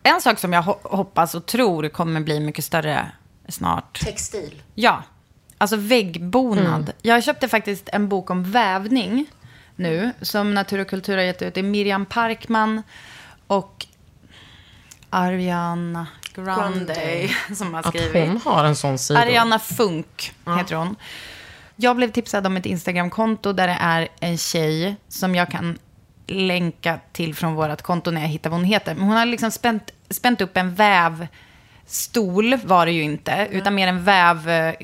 [0.03, 3.13] en sak som jag ho- hoppas och tror kommer bli mycket större
[3.49, 4.01] snart.
[4.01, 4.63] Textil.
[4.75, 5.03] Ja,
[5.59, 6.67] alltså väggbonad.
[6.83, 6.93] Mm.
[7.03, 9.27] Jag köpte faktiskt en bok om vävning
[9.77, 11.55] nu som Natur och kultur har gett ut.
[11.55, 12.83] Det är Miriam Parkman
[13.47, 13.87] och
[15.11, 17.31] Ariana Grande, Grande.
[17.57, 18.29] som har Att skrivit.
[18.29, 19.21] hon har en sån sida.
[19.21, 20.97] Ariana Funk heter hon.
[21.81, 25.79] Jag blev tipsad om ett Instagramkonto där det är en tjej som jag kan
[26.27, 28.95] länka till från vårt konto när jag hittar vad hon heter.
[28.95, 33.89] Men hon har liksom spänt, spänt upp en vävstol, var det ju inte, utan mer
[33.89, 34.75] en väv, eh,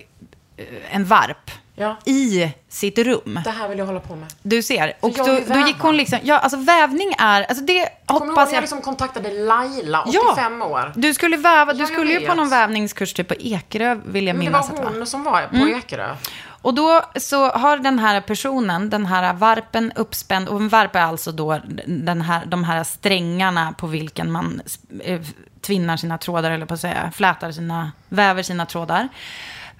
[0.90, 1.97] en varp, Ja.
[2.05, 3.40] i sitt rum.
[3.44, 4.28] Det här vill jag hålla på med.
[4.42, 4.92] Du ser.
[5.01, 8.47] Och då, då gick hon liksom, ja alltså vävning är, alltså det Kommer ihåg hoppas
[8.47, 8.62] när jag jag.
[8.62, 10.20] liksom kontaktade Laila, Ja.
[10.32, 10.92] 85 år?
[10.97, 14.26] Du skulle väva, du Ja, jag skulle ju på någon vävningskurs typ på Ekerö, vill
[14.26, 14.90] jag Men minnas det var.
[14.92, 15.78] hon som var på Mm.
[15.78, 16.14] Ekerö.
[16.63, 21.01] Och då så har den här personen, den här varpen uppspänd, och en varp är
[21.01, 24.61] alltså då den här, de här strängarna på vilken man
[25.01, 25.21] eh,
[25.61, 29.09] tvinnar sina trådar, eller på att säga, flätar sina, väver sina trådar.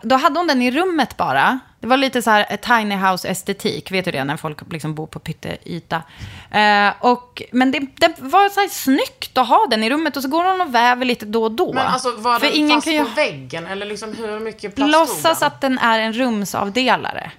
[0.03, 1.59] Då hade hon den i rummet bara.
[1.87, 3.91] Det var lite så här eh, tiny house-estetik.
[3.91, 4.24] Vet du det?
[4.24, 6.03] När folk liksom bor på pytteyta.
[6.51, 10.16] Eh, och, men det, det var så här snyggt att ha den i rummet.
[10.16, 11.72] Och så går hon och väver lite då och då.
[11.72, 13.66] Men alltså var För den ingen fast kan ju på väggen?
[13.66, 17.30] Eller liksom hur mycket plats låtsas att den är en rumsavdelare.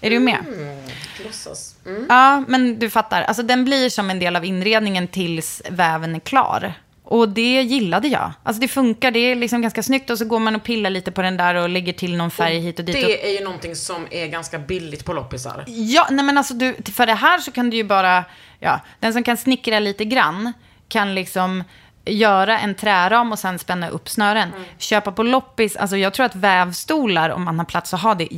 [0.00, 0.38] Är du med?
[0.48, 0.78] Mm,
[1.24, 1.74] låtsas.
[1.86, 2.06] Mm.
[2.08, 3.22] Ja, men du fattar.
[3.22, 6.74] Alltså den blir som en del av inredningen tills väven är klar.
[7.12, 8.32] Och det gillade jag.
[8.42, 10.10] Alltså det funkar, det är liksom ganska snyggt.
[10.10, 12.58] Och så går man och pillar lite på den där och lägger till någon färg
[12.58, 12.96] hit och dit.
[12.96, 13.02] och...
[13.02, 15.64] Det är ju någonting som är ganska billigt på loppisar.
[15.66, 18.24] Ja, nej men alltså du, för det här så kan du ju bara,
[18.60, 20.52] ja, den som kan snickra lite grann
[20.88, 21.64] kan liksom
[22.04, 24.48] göra en träram och sen spänna upp snören.
[24.48, 24.64] Mm.
[24.78, 28.28] Köpa på loppis, alltså jag tror att vävstolar, om man har plats att ha det,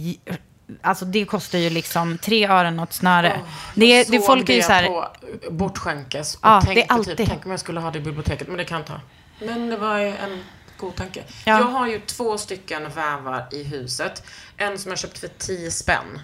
[0.83, 3.41] alltså det kostar ju liksom tre ören åt snöre.
[3.75, 5.09] det, är- det, såg folk är ju det så här, på
[5.51, 6.35] bortskänkes.
[6.35, 7.17] Och Ja, tänkte det är alltid.
[7.17, 9.01] Typ, tänk om jag skulle ha det i biblioteket, men det kan jag inte ha.
[9.47, 10.45] Men det var en
[10.77, 11.23] god tanke.
[11.45, 11.59] Ja.
[11.59, 14.23] Jag har ju två stycken vävar i huset.
[14.57, 16.21] En som jag köpt för 10 spänn.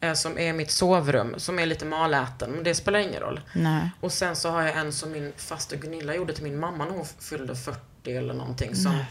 [0.00, 3.40] eh, Som är mitt sovrum, som är lite maläten, men det spelar ingen roll.
[3.54, 3.90] Nej.
[4.00, 6.92] Och sen så har jag en som min faster Gunilla gjorde till min mamma när
[6.92, 7.78] hon fyllde 40
[8.16, 8.74] eller någonting.
[8.76, 9.04] Som, Nej.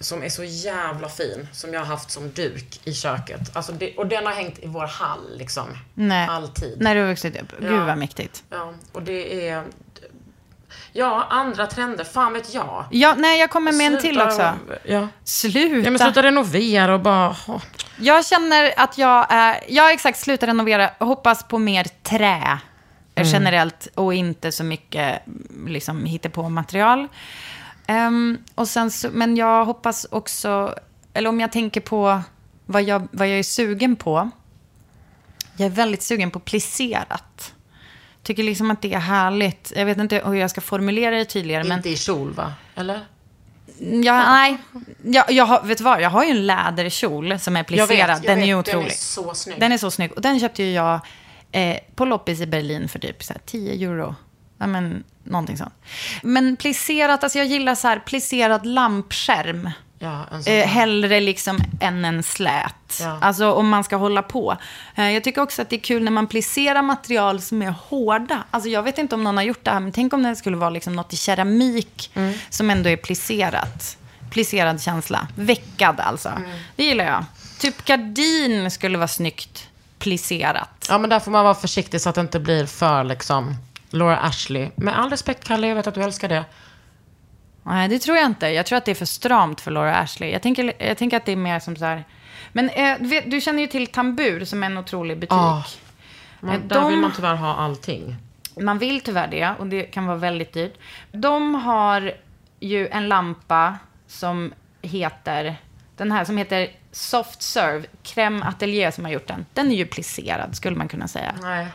[0.00, 1.48] Som är så jävla fin.
[1.52, 3.56] Som jag har haft som duk i köket.
[3.56, 5.64] Alltså det, och den har hängt i vår hall liksom.
[5.94, 6.80] nej, Alltid.
[6.80, 7.52] när du har vuxit upp.
[7.60, 7.84] Gud Ja.
[7.84, 8.42] vad mäktigt.
[8.50, 9.64] Ja, och det är...
[10.92, 12.04] Ja, andra trender.
[12.04, 12.84] Fan vet jag.
[12.90, 14.52] Ja, nej, jag kommer med en till Sluta- också.
[14.84, 15.08] Ja.
[15.24, 15.76] Sluta.
[15.84, 17.36] Ja, men sluta renovera och bara...
[17.48, 17.62] åh.
[17.98, 22.58] Jag känner att jag är, ja exakt, sluta renovera, hoppas på mer trä
[23.14, 23.32] Mm.
[23.32, 25.22] generellt och inte så mycket
[25.66, 27.08] liksom på material.
[27.90, 30.74] Ehm, och sen så, men jag hoppas också,
[31.14, 32.20] eller om jag tänker på
[32.66, 34.30] vad jag, vad jag är sugen på.
[35.56, 37.54] Jag är väldigt sugen på plisserat.
[38.22, 39.72] Tycker liksom att det är härligt.
[39.76, 41.64] Jag vet inte hur jag ska formulera det tydligare.
[41.64, 41.76] Men...
[41.76, 42.52] Inte i kjol, va?
[42.74, 43.00] Eller?
[44.04, 44.58] Ja, nej.
[45.02, 47.88] Jag, jag har, vet du vad, jag har ju en läderkjol som är Jag plisserad.
[47.88, 48.48] vet, jag den är vet.
[48.48, 48.86] ju Den otrolig.
[48.86, 49.60] är så snygg.
[49.60, 50.12] Den är så snygg.
[50.12, 51.00] Och den köpte ju jag
[51.52, 54.14] eh, på loppis i Berlin för typ så här 10 euro.
[54.60, 55.74] Ja, men någonting sånt.
[56.22, 59.70] Men plisserat, alltså jag gillar så här plisserad lampskärm.
[60.02, 62.98] Ja, Eh, hellre liksom än en slät.
[63.00, 63.18] Ja.
[63.22, 64.56] Alltså om man ska hålla på.
[64.94, 68.44] Eh, jag tycker också att det är kul när man plisserar material som är hårda.
[68.50, 70.56] Alltså jag vet inte om någon har gjort det här, men tänk om det skulle
[70.56, 72.34] vara liksom något i keramik Mm.
[72.50, 73.96] som ändå är plisserat.
[74.30, 75.28] Plisserad känsla.
[75.34, 76.28] Veckad alltså.
[76.28, 76.50] Mm.
[76.76, 77.24] Det gillar jag.
[77.58, 80.86] Typ gardin skulle vara snyggt plisserat.
[80.88, 83.56] Ja, men där får man vara försiktig så att det inte blir för liksom
[83.90, 84.70] Laura Ashley.
[84.76, 86.44] Med all respekt, Kalle, jag vet att du älskar det.
[87.62, 88.48] Nej, det tror jag inte.
[88.48, 90.30] Jag tror att det är för stramt för Laura Ashley.
[90.30, 92.04] Jag tänker, jag tänker att det är mer som så här...
[92.52, 95.32] Men eh, du, känner ju till Tambur som är en otrolig butik.
[95.32, 95.64] Ja.
[96.40, 98.16] Men Eh, där de- vill man tyvärr ha allting.
[98.60, 100.74] Man vill tyvärr det och det kan vara väldigt dyrt.
[101.12, 102.12] De har
[102.60, 105.56] ju en lampa som heter,
[105.96, 109.46] den här som heter Soft Serve, Crème Atelier som har gjort den.
[109.54, 111.34] Den är ju plisserad skulle man kunna säga.
[111.42, 111.66] Nej.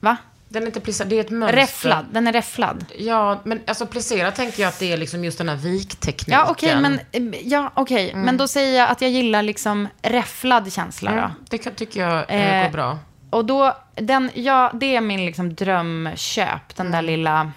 [0.00, 0.16] Va?
[0.54, 1.56] Den är inte plisserad, det är ett mönster.
[1.56, 2.84] Räfflad, den är räfflad.
[2.98, 6.34] Ja, men alltså plisserad tänker jag att det är liksom just den här viktekniken.
[6.34, 7.00] Ja, okej, men,
[7.42, 8.10] ja, okej.
[8.10, 8.24] Mm.
[8.24, 11.16] men då säger jag att jag gillar liksom räfflad känsla då.
[11.18, 12.98] Mm, det kan, tycker jag eh, Eh, går bra.
[13.30, 17.06] Och då, den, ja, det är min liksom drömköp, den där Mm.
[17.06, 17.52] lilla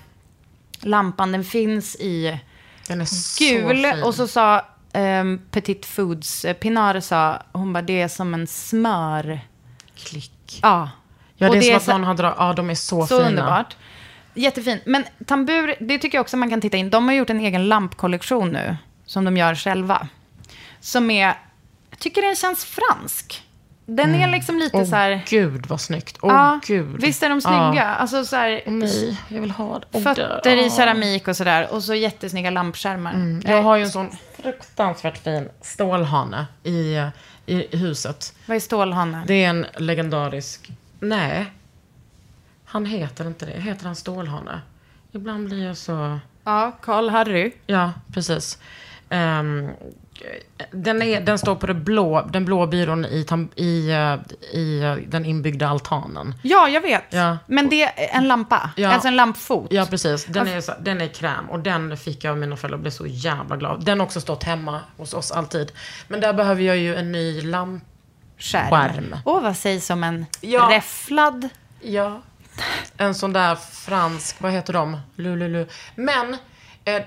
[0.81, 1.31] lampan.
[1.31, 2.39] Den finns i
[2.87, 3.83] Den är så gul.
[3.93, 4.03] fin.
[4.03, 8.47] och så sa um, Petit Foods, eh, Pinar sa, hon bara, det är som en
[8.47, 9.39] smör...
[9.95, 10.59] Klick.
[10.61, 10.89] Ja.
[11.37, 12.35] Ja, Och det är som är att så- någon har dragit...
[12.39, 13.29] Ja, de är så, Så fina.
[13.29, 13.75] underbart.
[14.33, 14.79] Jättefin.
[14.85, 16.89] Men Tambur, det tycker jag också man kan titta in.
[16.89, 20.07] De har gjort en egen lampkollektion nu, som de gör själva.
[20.79, 21.25] Som är,
[21.89, 23.43] jag tycker den känns fransk.
[23.85, 25.21] Den är liksom lite Åh så här...
[25.27, 26.17] gud vad snyggt.
[26.21, 27.01] Åh ja, gud.
[27.01, 27.73] Visst är de snygga?
[27.75, 27.83] Ja.
[27.83, 29.85] Alltså så här, Åh, nej, jag vill ha det.
[29.91, 30.75] Åh, fötter det- i åh.
[30.77, 31.67] keramik och sådär.
[31.73, 33.13] Och så jättesnygga lampskärmar.
[33.13, 33.41] Mm.
[33.45, 34.09] Jag har ju en sån
[34.43, 37.07] fruktansvärt fin stålhane i, eh,
[37.45, 38.33] i huset.
[38.45, 39.23] Vad är stålhane?
[39.27, 40.69] Det är en legendarisk...
[40.99, 41.53] Nej.
[42.65, 43.51] Han heter inte det.
[43.61, 44.61] Heter han stålhane?
[45.11, 46.19] Ibland blir jag så...
[46.43, 47.51] Ja, Karl-Harry.
[47.65, 48.57] Ja, precis.
[49.09, 49.69] Ehm,
[50.71, 54.79] den, är, den står på det blå, den blå byrån i, tam- i, eh, i
[54.83, 56.35] eh, den inbyggda altanen.
[56.43, 57.03] Ja, jag vet.
[57.09, 57.37] Ja.
[57.47, 58.69] Men det är en lampa.
[58.75, 58.89] Ja.
[58.93, 59.67] Alltså en lampfot.
[59.73, 60.25] Ja, precis.
[60.25, 62.81] Den Varför- är, så, den är kräm och den fick jag av mina föräldrar och
[62.81, 63.85] blev så jävla glad.
[63.85, 65.71] Den har också stått hemma hos oss alltid.
[66.07, 67.83] Men där behöver jag ju en ny lamp.
[68.37, 68.69] Skärm.
[68.69, 69.15] Skärm.
[69.25, 70.69] Åh, vad sägs om en Ja.
[70.71, 71.49] räfflad...
[71.81, 72.21] Ja.
[72.97, 74.99] En sån där fransk, vad heter de?
[75.15, 75.67] Lululu.
[75.95, 76.37] Men
[76.85, 77.01] eh,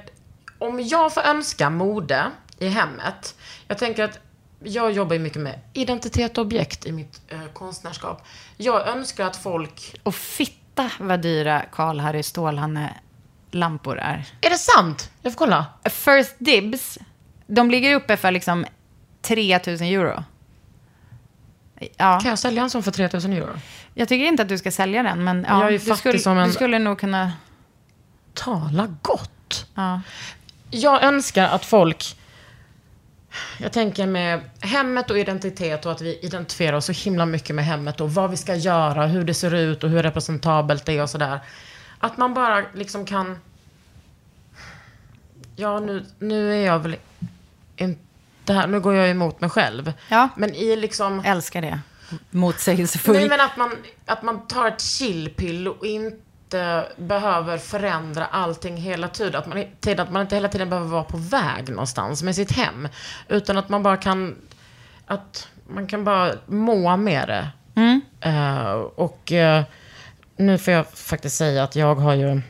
[0.59, 3.35] om jag får önska mode i hemmet.
[3.69, 4.19] Jag tänker att
[4.65, 8.27] jag jobbar ju mycket med identitet och objekt i mitt eh, konstnärskap.
[8.57, 10.01] Jag önskar att folk...
[10.03, 14.25] Och fitta vad dyra Karl-Harry Stålhane-lampor är.
[14.41, 15.11] Är det sant?
[15.23, 15.67] Jag får kolla.
[15.85, 16.99] First Dibs,
[17.47, 18.67] de ligger uppe för liksom
[19.23, 20.25] 3000 euro.
[21.97, 22.21] Ja.
[22.21, 23.59] Kan jag sälja en sån för 3000 euro?
[23.95, 26.39] Jag tycker inte att du ska sälja den, men ja, Jag är du, skulle, som
[26.39, 27.33] en- du skulle nog kunna...
[28.35, 29.67] Tala gott.
[29.75, 30.01] Ja.
[30.71, 32.17] Jag önskar att folk...
[33.59, 37.65] Jag tänker med hemmet och identitet och att vi identifierar oss så himla mycket med
[37.65, 41.03] hemmet och vad vi ska göra, hur det ser ut och hur representabelt det är
[41.03, 41.41] och sådär.
[41.99, 43.39] Att man bara liksom kan...
[45.57, 46.97] Ja, nu, nu är jag väl
[47.77, 48.01] inte
[48.53, 49.93] här, nu går jag emot mig själv.
[50.09, 50.29] Ja.
[50.37, 51.23] Men i liksom...
[51.25, 51.81] Älskar det.
[52.31, 53.15] Motsägelsefull.
[53.17, 53.71] Nej, men att man,
[54.07, 59.41] att man tar ett chillpill och inte behöver förändra allting hela tiden.
[59.41, 62.53] Att man, tiden- att man inte hela tiden behöver vara på väg någonstans med sitt
[62.53, 62.89] hem.
[63.29, 64.37] Utan att man bara kan,
[65.07, 67.49] att man kan bara må med det.
[67.75, 68.01] Mm.
[68.21, 69.63] Eh, och eh,
[70.37, 72.41] nu får jag faktiskt säga att jag har ju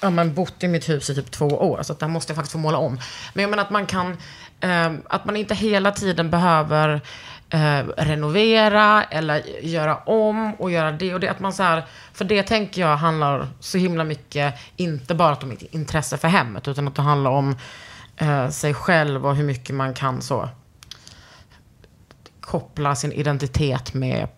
[0.00, 2.36] ja, men bott i mitt hus i typ två år, så att där måste jag
[2.36, 3.00] faktiskt få måla om.
[3.34, 4.16] Men jag menar att man kan,
[4.60, 7.00] eh, att man inte hela tiden behöver
[7.50, 11.28] eh, renovera eller göra om och göra det och det.
[11.28, 15.48] Att man så här, för det tänker jag handlar så himla mycket, inte bara om
[15.48, 17.56] mitt intresse för hemmet, utan att det handlar om
[18.16, 20.48] eh, sig själv och hur mycket man kan så
[22.40, 24.28] koppla sin identitet med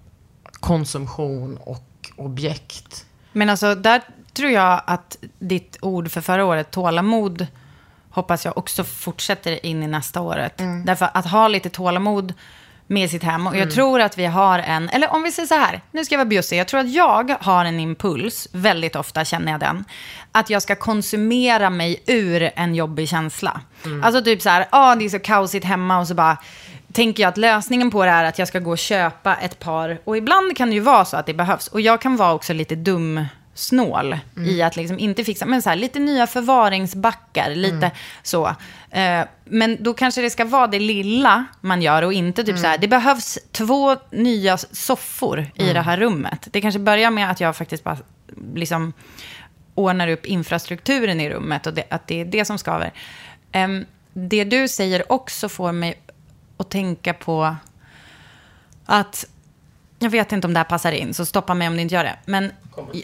[0.52, 3.06] konsumtion och objekt.
[3.32, 4.02] Men alltså, där
[4.40, 7.46] tror jag att ditt ord för förra året, tålamod,
[8.10, 10.60] hoppas jag också fortsätter in i nästa året.
[10.60, 10.84] Mm.
[10.84, 12.34] Därför att ha lite tålamod
[12.86, 13.46] med sitt hem.
[13.46, 13.74] Och jag Mm.
[13.74, 16.28] tror att vi har en, eller om vi säger så här, nu ska jag vara
[16.28, 16.58] bjussig.
[16.58, 19.84] Jag tror att jag har en impuls, väldigt ofta känner jag den,
[20.32, 23.60] att jag ska konsumera mig ur en jobbig känsla.
[23.84, 24.04] Mm.
[24.04, 26.36] Alltså typ så här, ah, det är så kaosigt hemma och så bara
[26.92, 29.98] tänker jag att lösningen på det är att jag ska gå och köpa ett par.
[30.04, 31.68] Och ibland kan det ju vara så att det behövs.
[31.68, 33.24] Och jag kan vara också lite dum
[33.54, 37.90] snål i att liksom inte fixa, men så här, lite nya förvaringsbackar, lite
[38.22, 38.46] så.
[38.90, 42.66] Eh, men då kanske det ska vara det lilla man gör och inte typ så
[42.66, 46.48] här, det behövs två nya soffor i det här rummet.
[46.50, 47.98] Det kanske börjar med att jag faktiskt bara
[48.54, 48.92] liksom
[49.74, 52.92] ordnar upp infrastrukturen i rummet och det, att det är det som skaver.
[53.52, 56.00] Em, det du säger också får mig
[56.56, 57.56] att tänka på
[58.86, 59.26] att,
[60.02, 62.04] jag vet inte om det här passar in, så stoppa mig om det inte gör
[62.04, 62.16] det.
[62.24, 62.52] Men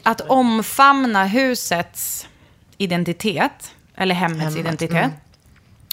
[0.02, 2.28] att omfamna husets
[2.76, 5.04] identitet, eller hemmets Hemmet, identitet.
[5.04, 5.10] mm.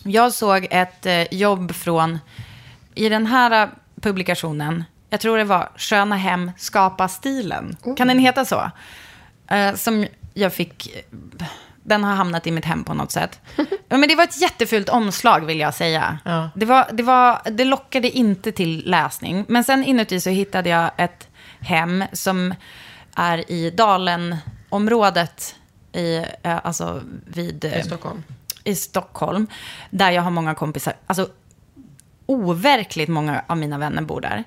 [0.03, 2.19] Jag såg ett eh, jobb från,
[2.95, 3.69] i den här eh,
[4.01, 7.77] publikationen, jag tror det var Sköna hem, skapa stilen.
[7.97, 8.71] Kan den heta så?
[9.47, 10.95] Eh, som jag fick,
[11.83, 13.39] den har hamnat i mitt hem på något sätt.
[13.89, 16.17] Men det var ett jättefult omslag vill jag säga.
[16.25, 16.49] Ja.
[16.55, 19.45] Det, var, det, var, det lockade inte till läsning.
[19.47, 21.27] Men sen inuti så hittade jag ett
[21.59, 22.53] hem som
[23.15, 25.55] är i Dalenområdet,
[25.93, 27.65] i, alltså vid...
[27.65, 28.23] I Stockholm.
[28.63, 29.47] i Stockholm,
[29.89, 30.93] där jag har många kompisar.
[31.07, 31.29] Alltså,
[32.25, 34.43] overkligt många av mina vänner bor där.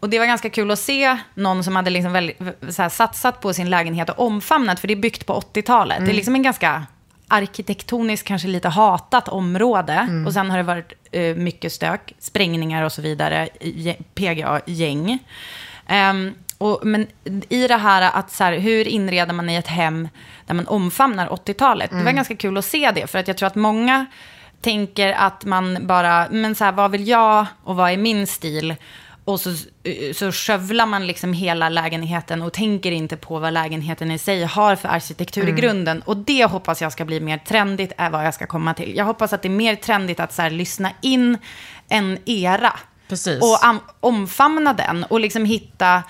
[0.00, 2.30] Och det var ganska kul att se någon som hade liksom
[2.70, 5.98] så här, satsat på sin lägenhet och omfamnat, för det är byggt på 80-talet.
[6.04, 6.86] Det är liksom en ganska
[7.28, 10.22] arkitektoniskt kanske lite hatat område.
[10.26, 13.48] Och sen har det varit eh, mycket stök, sprängningar och så vidare,
[14.14, 15.18] PGA-gäng.
[15.86, 17.06] Ehm, och, men
[17.48, 20.08] i det här att så här, hur inreder man i ett hem
[20.46, 21.90] där man omfamnar 80-talet?
[21.90, 24.06] Det var ganska kul att se det, för att jag tror att många
[24.60, 28.76] tänker att man bara, men så här, vad vill jag och vad är min stil?
[29.30, 29.54] Och så,
[30.14, 34.76] så skövlar man liksom hela lägenheten och tänker inte på vad lägenheten i sig har
[34.76, 36.02] för arkitektur i grunden.
[36.02, 38.96] Och det hoppas jag ska bli mer trendigt, är vad jag ska komma till.
[38.96, 41.38] Jag hoppas att det är mer trendigt att så här, lyssna in
[41.88, 42.72] en era.
[43.08, 43.42] Precis.
[43.42, 46.02] Och am- omfamna den och liksom hitta...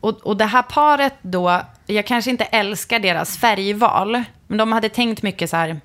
[0.00, 4.88] Och, och det här paret då, jag kanske inte älskar deras färgval, men de hade
[4.88, 5.80] tänkt mycket så här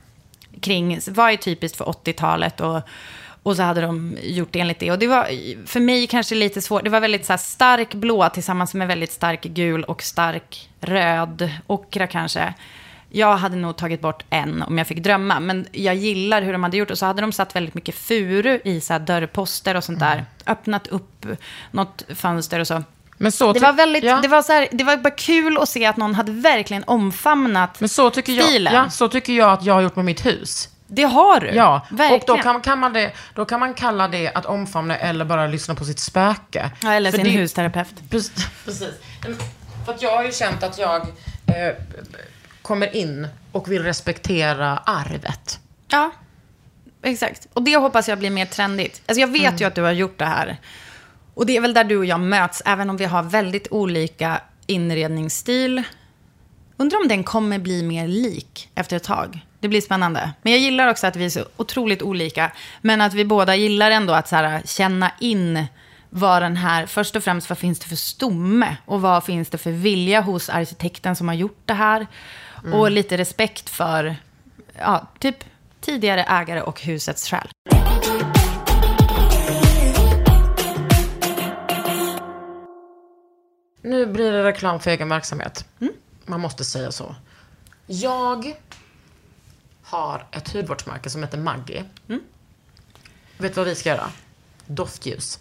[0.62, 2.82] kring vad är typiskt för 80-talet och,
[3.44, 4.91] och så hade de gjort enligt det.
[4.91, 5.28] Och det var
[5.68, 9.44] för mig kanske lite svårt, det var väldigt så stark blå tillsammans med väldigt stark
[9.44, 12.54] gul och stark röd, ockra kanske.
[13.16, 16.64] Jag hade nog tagit bort en om jag fick drömma, men jag gillar hur de
[16.64, 16.91] hade gjort.
[16.91, 20.26] Och så hade de satt väldigt mycket furu i så dörrposter och sånt där.
[20.46, 21.26] Öppnat upp
[21.72, 22.84] något fönster och så.
[23.18, 24.20] Men så Det var, väldigt, ja.
[24.22, 27.80] det, var så här, det var bara kul att se att någon hade verkligen omfamnat
[27.80, 28.74] Men så tycker, jag, stilen.
[28.74, 30.70] ja, så tycker jag att jag har gjort med mitt hus.
[30.96, 31.48] Det har du.
[31.48, 32.22] Ja, verkligen.
[32.22, 35.48] och då kan, kan man det, då kan man kalla det att omfamna eller bara
[35.48, 36.72] lyssna på sitt spöke.
[36.84, 38.10] Ja, eller För sin det- husterapeut.
[38.10, 38.48] Precis.
[39.86, 41.02] För att jag har ju känt att jag
[41.46, 41.76] eh,
[42.62, 45.60] kommer in och vill respektera arvet.
[45.88, 46.12] Ja,
[47.04, 47.48] exakt.
[47.54, 49.02] Och det hoppas jag blir mer trendigt.
[49.06, 50.58] Alltså jag vet ju att du har gjort det här.
[51.34, 54.41] Och det är väl där du och jag möts, även om vi har väldigt olika
[54.68, 55.84] inredningsstil.
[56.78, 59.46] Undrar om den kommer bli mer lik efter ett tag.
[59.64, 60.32] Det blir spännande.
[60.41, 62.51] Men jag gillar också att vi är så otroligt olika.
[62.82, 65.66] Men att vi båda gillar ändå att så här, känna in
[66.09, 69.57] vad den här, först och främst vad finns det för stomme och vad finns det
[69.57, 72.07] för vilja hos arkitekten som har gjort det här.
[72.64, 72.80] Mm.
[72.80, 74.16] Och lite respekt för,
[74.80, 75.43] ja, typ
[75.82, 77.47] tidigare ägare och husets själ.
[83.82, 85.66] Nu blir det reklam för egen verksamhet.
[86.26, 87.16] Man måste säga så.
[87.86, 88.55] Jag
[89.94, 91.84] har ett hudvårdsmärke som heter Maggi.
[93.38, 94.10] Vet du vad vi ska göra?
[94.66, 95.39] Doftljus.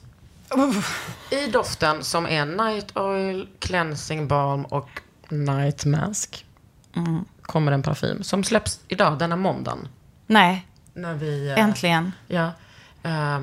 [1.31, 4.89] I doften som är night oil, cleansing balm och
[5.29, 6.45] night mask
[7.43, 9.89] kommer en parfym som släpps idag, denna måndagen.
[10.27, 11.49] Nej, När vi...
[11.51, 12.13] eh, äntligen.
[12.29, 12.47] Ja,
[13.03, 13.41] eh,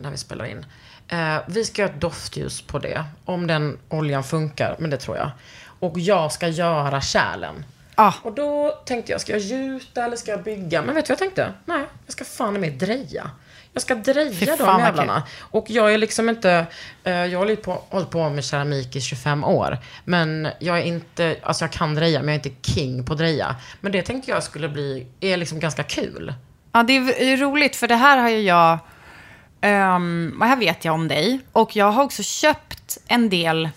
[0.00, 0.66] när vi spelar in.
[1.08, 3.04] Eh, vi ska göra ett doftljus på det.
[3.24, 5.30] Om den oljan funkar, men det tror jag.
[5.78, 7.64] Och jag ska göra kärlen.
[8.00, 8.12] Ah.
[8.22, 10.82] Och då tänkte jag, ska jag gjuta eller ska jag bygga?
[10.82, 11.52] Men vet du vad jag tänkte?
[11.64, 13.30] Nej, jag ska fan mig dreja.
[13.72, 15.22] Jag ska dreja de jävlarna.
[15.38, 16.66] Och jag är liksom inte,
[17.04, 19.78] eh, jag har hållit på, hållit på med keramik i 25 år.
[20.04, 23.56] Men jag är inte, alltså jag kan dreja, men jag är inte king på dreja.
[23.80, 26.34] Men det tänkte jag skulle bli, är liksom ganska kul.
[26.72, 28.78] Ja, det är roligt för det här har ju jag,
[29.62, 31.40] um, här vet jag om dig.
[31.52, 33.68] Och jag har också köpt en del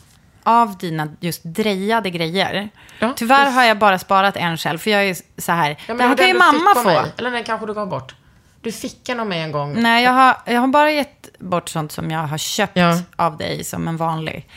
[0.43, 2.69] av dina just drejade grejer.
[3.01, 5.93] Ja, Tyvärr det- har jag bara sparat en själv, för jag är så här, Ja,
[5.93, 6.83] det här kan ju mamma få.
[6.83, 7.01] mig.
[7.17, 8.15] Eller den kanske du gav bort.
[8.61, 9.73] Du fick en av mig en gång.
[9.81, 12.99] Nej, jag har, jag har bara gett bort sånt som jag har köpt Ja.
[13.15, 14.47] av dig som en vanlig.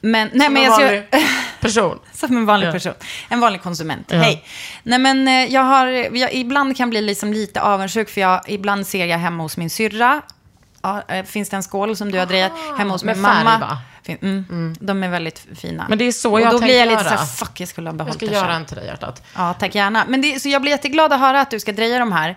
[0.00, 1.02] Men, nej, Som men en jag vanlig
[1.60, 1.98] person.
[2.12, 2.72] Som en vanlig Ja.
[2.72, 2.92] person.
[3.28, 4.06] En vanlig konsument.
[4.12, 4.18] Ja.
[4.18, 4.44] Hej.
[4.82, 5.86] Nej men eh, jag har,
[6.16, 9.70] jag ibland kan bli liksom lite avundsjuk för jag, ibland ser jag hemma hos min
[9.70, 10.22] syrra.
[10.86, 13.78] Ja, eh, finns det en skål som du har drejat hemma hos min mamma?
[14.02, 15.86] Fin, mm, De är väldigt fina.
[15.88, 17.12] Men det är så Och jag då tänker blir jag lite göra.
[17.12, 18.56] så här, fuck jag skulle ha Jag behållit ska det göra själv.
[18.56, 19.22] en till dig hjärtat.
[19.34, 20.04] Ja, tack gärna.
[20.08, 22.36] Men det, så jag blir jätteglad att höra att du ska dreja de här.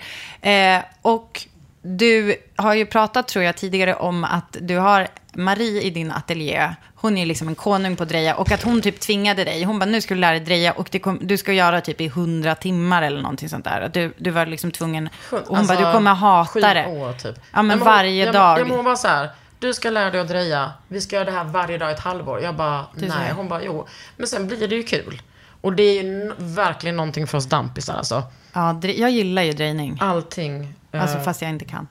[0.77, 1.47] Eh, och
[1.81, 6.75] du har ju pratat, tror jag, tidigare om att du har Marie i din ateljé.
[7.01, 8.35] Hon är liksom en konung på att dreja.
[8.35, 9.63] Och att hon typ tvingade dig.
[9.63, 12.07] Hon bara, nu ska du lära dig dreja och kom, du ska göra typ i
[12.07, 13.89] hundra timmar eller någonting sånt där.
[13.93, 15.09] Du, du var liksom tvungen.
[15.31, 16.85] Och hon bara, du kommer hata det.
[16.87, 17.35] År, typ.
[17.53, 18.59] Ja, men hon- varje jag, dag.
[18.59, 19.29] Jag, hon var så här,
[19.59, 20.71] du ska lära dig att dreja.
[20.87, 22.41] Vi ska göra det här varje dag i ett halvår.
[22.41, 23.31] Jag bara, Du nej.
[23.35, 23.87] Hon bara, jo.
[24.17, 25.21] Men sen blir det ju kul.
[25.61, 28.23] Och det är ju verkligen någonting för oss dampisar alltså.
[28.53, 29.97] Ja, jag gillar ju drejning.
[30.01, 30.73] Allting.
[30.91, 31.87] eh, Alltså fast jag inte kan.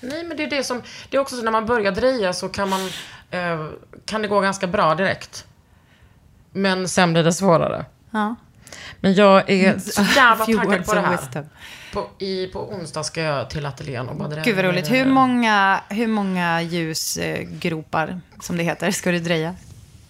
[0.00, 2.48] Nej, men det är det som, det är också så när man börjar dreja så
[2.48, 2.92] kan man, eh,
[4.04, 5.46] kan det gå ganska bra direkt.
[6.52, 7.84] Men sen blir det svårare.
[8.10, 8.34] Ja.
[9.00, 11.46] Men jag är så jävla taggad på det här.
[11.92, 14.42] På, i, på onsdag ska jag till ateljén och bara.
[14.42, 14.90] Gud vad roligt.
[14.90, 19.54] Hur många, hur många ljusgropar, som det heter, ska du dreja?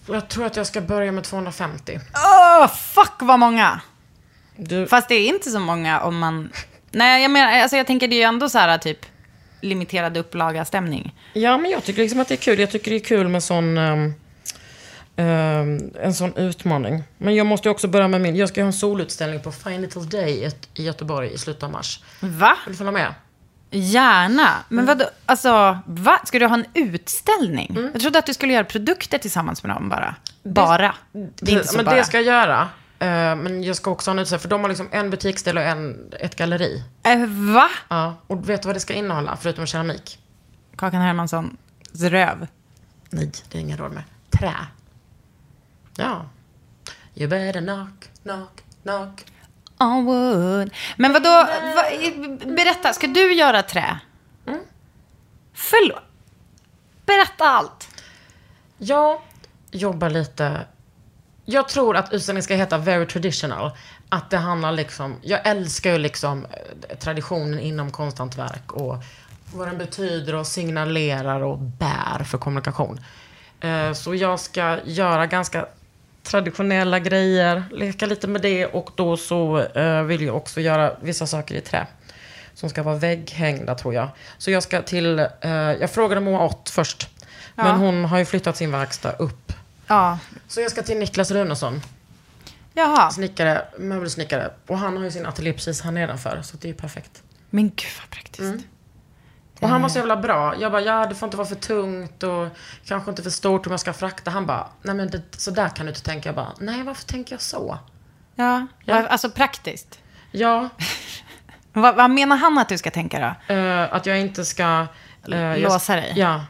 [0.07, 1.99] Jag tror att jag ska börja med 250.
[2.13, 3.81] Åh, fuck vad många!
[4.55, 6.49] Du, Fast det är inte så många om man...
[6.91, 9.05] Nej, jag menar, alltså jag tänker det är ju ändå så här typ
[9.61, 11.15] limiterad upplaga-stämning.
[11.33, 12.59] ja, men jag tycker liksom att det är kul.
[12.59, 14.13] Jag tycker det är kul med sån, ehm,
[15.15, 17.03] ehm, en sån utmaning.
[17.17, 18.35] Men jag måste också börja med min.
[18.35, 22.03] Jag ska ha en solutställning på Fine Little Day i- Göteborg i slutet av mars.
[22.19, 22.57] Va?
[22.65, 23.13] Vill du följa med?
[23.71, 24.49] Gärna.
[24.69, 26.19] Men vadå, alltså, va?
[26.25, 27.77] Ska du ha en utställning?
[27.93, 30.15] Jag trodde att du skulle göra produkter tillsammans med dem bara.
[30.43, 30.95] Bara.
[31.11, 31.95] Det är inte så men bara.
[31.95, 32.69] det ska jag göra.
[32.99, 35.63] Eh, men jag ska också ha en utställning, för de har liksom en butiksdel och
[35.63, 36.83] en, ett galleri.
[37.03, 37.69] Eh, va?
[37.87, 40.19] Ja, och vet du vad det ska innehålla, förutom keramik?
[40.75, 41.57] Kakan Hermansson,
[41.93, 42.47] röv.
[43.09, 44.03] Nej, det är ingen råd med.
[44.29, 44.53] Trä.
[45.95, 46.25] Ja.
[47.15, 49.25] You better knock, knock, knock.
[49.77, 50.73] On wood.
[50.97, 51.29] Men vadå,
[51.75, 51.83] va,
[52.45, 53.99] berätta, ska du göra trä?
[54.47, 54.59] Mm.
[55.53, 56.03] Förlåt.
[57.05, 57.87] Berätta allt.
[58.77, 59.21] Jag
[59.71, 60.65] jobbar lite...
[61.51, 63.71] Jag tror att utställningen ska heta Very Traditional.
[64.09, 65.15] Att det handlar liksom...
[65.21, 69.03] Jag älskar ju liksom eh, traditionen inom konsthantverk och
[69.53, 72.99] vad den betyder och signalerar och bär för kommunikation.
[73.61, 75.65] Eh, Så jag ska göra ganska
[76.23, 81.27] traditionella grejer, leka lite med det och då så eh, vill jag också göra vissa
[81.27, 81.87] saker i trä.
[82.53, 84.09] Som ska vara vägghängda tror jag.
[84.37, 85.27] Så jag ska till,
[85.79, 87.09] jag frågade Moa Ott först.
[87.55, 87.63] Ja.
[87.63, 89.53] Men hon har ju flyttat sin verkstad upp.
[89.89, 90.19] Ja.
[90.47, 91.81] Så jag ska till Niklas Runesson,
[92.73, 93.11] Jaha.
[93.11, 94.51] snickare, möbelsnickare.
[94.67, 97.23] Och han har ju sin ateljé precis här nedanför, så det är ju perfekt.
[97.49, 98.39] Men gud vad praktiskt.
[98.39, 98.61] Mm.
[99.61, 100.55] Och han var så jävla bra.
[100.59, 102.47] Jag bara, ja det får inte vara för tungt och
[102.85, 104.31] kanske inte för stort om jag ska frakta.
[104.31, 106.29] Han bara, nej men det, så där kan du inte tänka.
[106.29, 107.77] Jag bara, nej varför tänker jag så?
[108.35, 108.67] Ja.
[108.85, 109.07] Ja.
[109.07, 109.99] Alltså praktiskt.
[110.31, 110.69] Ja,
[111.73, 113.53] Vad, vad menar han att du ska tänka då?
[113.55, 114.87] eh, att jag inte ska...
[115.25, 116.13] jag- Låsa dig?
[116.15, 116.45] Ja.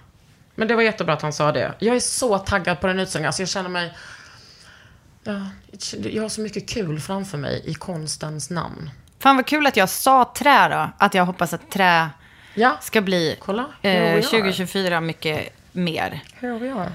[0.59, 1.73] Men det var jättebra att han sa det.
[1.79, 3.27] Jag är så taggad på den utställningen.
[3.27, 3.93] Alltså jag känner mig...
[5.23, 5.45] Ja,
[6.03, 8.89] jag har så mycket kul framför mig i konstens namn.
[9.19, 10.89] Fan vad kul att jag sa trä då.
[11.05, 12.09] Att jag hoppas att trä
[12.53, 13.65] Ja, ska bli kolla.
[13.81, 14.23] eh, Jo, jag.
[14.23, 16.23] 2024 mycket mer.
[16.39, 16.91] Here we are.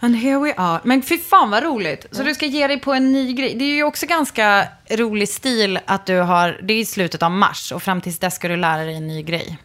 [0.00, 0.80] And here we are.
[0.84, 2.06] Men fy fan vad roligt.
[2.10, 3.54] Så du ska ge dig på en ny grej.
[3.54, 7.30] Det är ju också ganska rolig stil att du har, det är i slutet av
[7.30, 9.58] mars och fram tills dess ska du lära dig en ny grej.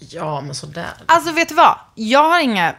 [0.00, 0.90] Ja, men sådär.
[1.06, 1.78] Alltså vet du vad?
[1.94, 2.74] Jag har inga,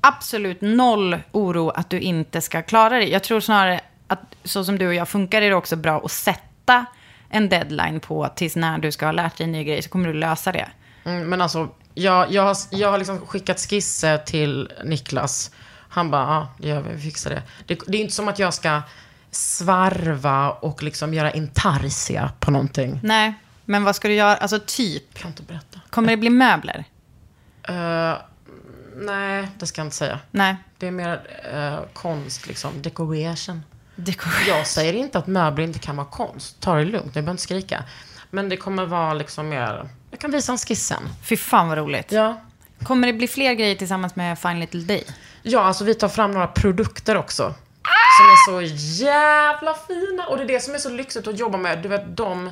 [0.00, 3.06] absolut noll oro att du inte ska klara det.
[3.06, 6.10] Jag tror snarare att så som du och jag funkar är det också bra att
[6.10, 6.86] sätta
[7.28, 10.08] en deadline på tills när du ska ha lärt dig en ny grej så kommer
[10.08, 10.68] du lösa det.
[11.04, 15.50] Mm, men alltså, jag, jag har, jag har liksom skickat skisser till Niklas.
[15.88, 17.42] Han bara, ja, det gör vi, vi fixar det.
[17.66, 17.78] det.
[17.86, 18.82] Det är inte som att jag ska
[19.30, 23.00] svarva och liksom göra intarsia på någonting.
[23.02, 23.34] Nej,
[23.66, 24.36] men vad ska du göra?
[24.36, 25.18] Alltså typ.
[25.18, 25.80] Kan inte berätta.
[25.90, 26.84] Kommer det bli möbler?
[27.70, 28.14] Uh,
[28.96, 30.20] nej, det ska jag inte säga.
[30.30, 30.56] Nej.
[30.78, 31.20] Det är mer
[31.54, 32.82] uh, konst, liksom.
[32.82, 33.62] Decoration.
[33.94, 34.48] Decoration.
[34.48, 36.60] Jag säger inte att möbler inte kan vara konst.
[36.60, 37.84] Ta det lugnt, ni behöver inte skrika.
[38.30, 39.88] Men det kommer vara liksom mer...
[40.10, 41.02] Jag kan visa en skiss sen.
[41.22, 42.12] Fy fan vad roligt.
[42.12, 42.40] Ja.
[42.82, 45.04] Kommer det bli fler grejer tillsammans med Fine Little Day?
[45.42, 47.54] Ja, alltså vi tar fram några produkter också.
[48.18, 50.26] Som är så jävla fina.
[50.26, 51.78] Och det är det som är så lyxigt att jobba med.
[51.78, 52.50] Du vet, de,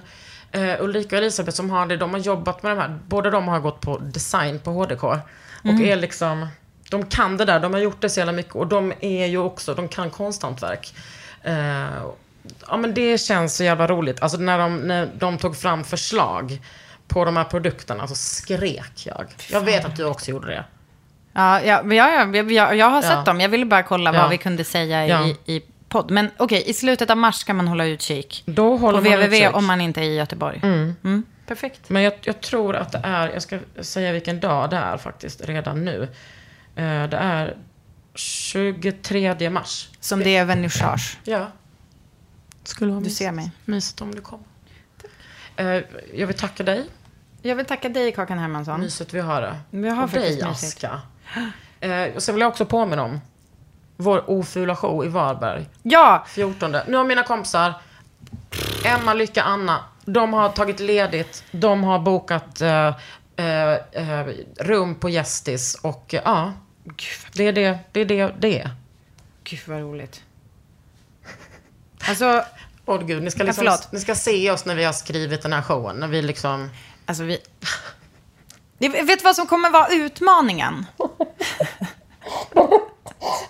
[0.55, 2.99] eh, Ulrika och Elisabeth som har det, de har jobbat med de här.
[3.09, 5.03] Båda de har gått på design på HDK.
[5.05, 5.85] Och Mm.
[5.85, 6.47] är liksom,
[6.91, 8.55] de kan det där, de har gjort det så jävla mycket.
[8.55, 10.95] Och de är ju också, de kan konsthantverk.
[11.43, 11.55] Eh,
[12.69, 14.23] ja men det känns så jävla roligt.
[14.23, 16.61] Alltså när de, när de tog fram förslag
[17.09, 19.27] på de här produkterna så skrek jag.
[19.51, 20.65] Jag vet att du också gjorde det.
[21.33, 23.23] Ja, ja, ja, ja jag, jag, jag har sett Ja.
[23.25, 23.41] dem.
[23.41, 24.21] Jag ville bara kolla Ja.
[24.21, 25.63] vad vi kunde säga i, i
[25.95, 26.11] podd.
[26.11, 28.43] Men okej, i slutet av mars ska man hålla utkik.
[28.47, 29.57] Då håller på man www utkik.
[29.57, 30.61] om man inte är i Göteborg.
[30.63, 31.23] Mm.
[31.47, 31.89] Perfekt.
[31.91, 35.41] Men jag, jag tror att det är, jag ska säga vilken dag det är faktiskt
[35.49, 36.03] redan nu.
[36.77, 37.57] Eh, det är
[38.15, 39.89] 23 mars.
[40.01, 41.19] Som det är vernissage.
[41.25, 41.47] Ja.
[42.65, 43.19] Skulle vara Du mysigt.
[43.19, 43.51] ser mig.
[43.65, 44.45] Mysigt om du kommer.
[45.57, 45.83] Eh,
[46.15, 46.85] jag vill tacka dig.
[47.43, 48.81] Jag vill tacka dig, Kakan Hermansson.
[48.81, 49.57] Mysigt vi har det.
[49.71, 50.45] Vi har och dig, mysigt.
[50.85, 51.01] Aska.
[51.81, 53.21] Eh, och sen vill jag också påminna om
[53.97, 55.67] vår ofula show i Varberg.
[55.83, 56.25] Ja!
[56.29, 56.77] 14.
[56.89, 57.75] Nu har mina kompisar,
[58.85, 61.45] Emma, Lycka, Anna, de har tagit ledigt.
[61.51, 62.97] De har bokat eh,
[63.37, 64.27] eh, eh,
[64.57, 66.53] rum på Gästis och eh, ja,
[67.33, 68.07] det är det det är.
[68.09, 68.71] Det, det är.
[69.45, 70.23] Gud vad roligt.
[72.09, 72.45] Alltså,
[72.87, 73.93] Åh gud, ni ska, Ja, liksom, förlåt.
[73.93, 75.97] ni ska se oss när vi har skrivit den här showen.
[75.97, 76.71] När vi liksom...
[77.07, 77.39] alltså vi...
[78.79, 80.87] Vet du vad som kommer vara utmaningen?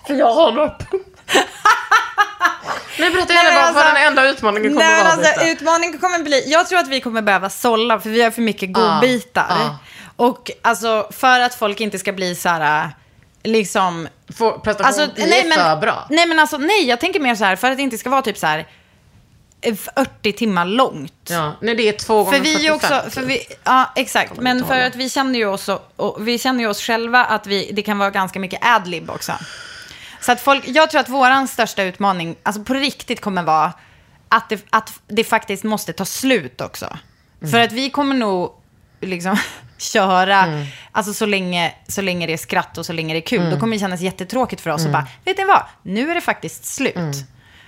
[0.06, 0.74] För jag har några
[2.98, 5.28] Nej, berätta Nej, gärna men vad, alltså- vad den enda utmaningen kommer Nej, men vara.
[5.28, 6.44] alltså, utmaningen kommer bli...
[6.52, 9.46] Jag tror att vi kommer behöva sålla, för vi har för mycket godbitar.
[9.50, 9.78] ja.
[10.16, 12.90] Och alltså, för att folk inte ska bli så här...
[13.42, 14.08] Liksom...
[14.36, 16.06] Får prestation bli för bra.
[16.10, 18.22] Nej, men alltså, nej, jag tänker mer så här, för att det inte ska vara
[18.22, 18.66] typ så här...
[19.60, 21.28] eh, 40 timmar långt.
[21.30, 22.74] Ja, nej, det är två gånger För vi är 45.
[22.76, 26.38] också, för vi, ja exakt, men för att vi känner ju oss, och, och vi
[26.38, 29.32] känner ju oss själva att vi, det kan vara ganska mycket adlib också.
[30.26, 33.72] Så att folk, jag tror att våran största utmaning, alltså på riktigt kommer vara
[34.28, 36.96] att det, att det faktiskt måste ta slut också.
[37.40, 37.50] Mm.
[37.50, 38.52] För att vi kommer nog
[39.00, 39.36] liksom
[39.78, 43.38] köra, alltså så länge, så länge det är skratt och så länge det är kul,
[43.40, 43.50] Mm.
[43.54, 46.20] då kommer det kännas jättetråkigt för oss och bara, vet ni vad, nu är det
[46.20, 46.96] faktiskt slut.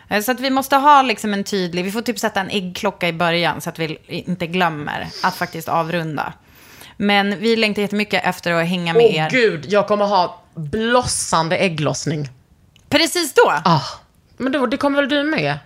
[0.09, 3.09] Eh, Så att vi måste ha liksom en tydlig, vi får typ sätta en äggklocka
[3.09, 6.33] i början så att vi inte glömmer att faktiskt avrunda.
[6.97, 9.31] Men vi längtar jättemycket efter att hänga med Åh er.
[9.31, 12.29] gud, jag kommer ha blossande ägglossning.
[12.89, 13.53] Precis då?
[13.65, 13.81] Ah.
[14.37, 15.59] Men då, det kommer väl du med?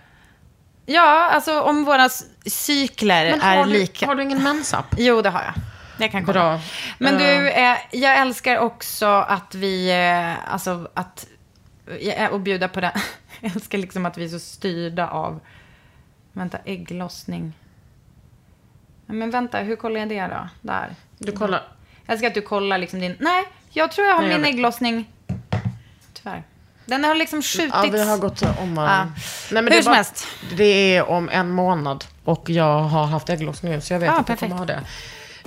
[0.85, 2.09] Ja, alltså om våra
[2.45, 4.05] cykler Men är du, lika.
[4.05, 4.85] har du ingen mensapp?
[4.97, 5.53] Jo, det har jag.
[5.97, 6.39] Jag kan kolla.
[6.39, 6.59] Bra.
[6.97, 7.19] Men Eh.
[7.19, 11.27] du, eh, jag älskar också att vi, eh, alltså att,
[12.01, 12.91] eh, och bjuda på det.
[13.43, 15.39] Jag älskar liksom att vi är så styrda av,
[16.33, 17.53] vänta, ägglossning.
[19.05, 20.47] Men vänta, hur kollar jag det då?
[20.61, 20.95] Där.
[21.17, 21.63] Du kollar.
[22.05, 25.09] Jag älskar att du kollar liksom din, nej, jag tror jag har Nej, min ägglossning.
[26.85, 27.73] Den har liksom skjutits.
[27.83, 29.11] Ja, vi har gått om varandra.
[29.15, 29.21] Ja.
[29.51, 30.27] Nej, men Hur det är som helst.
[30.57, 32.05] Det är om en månad.
[32.23, 34.87] Och jag har haft ägglossning nu, så jag vet Ja, att jag kommer ha perfekt.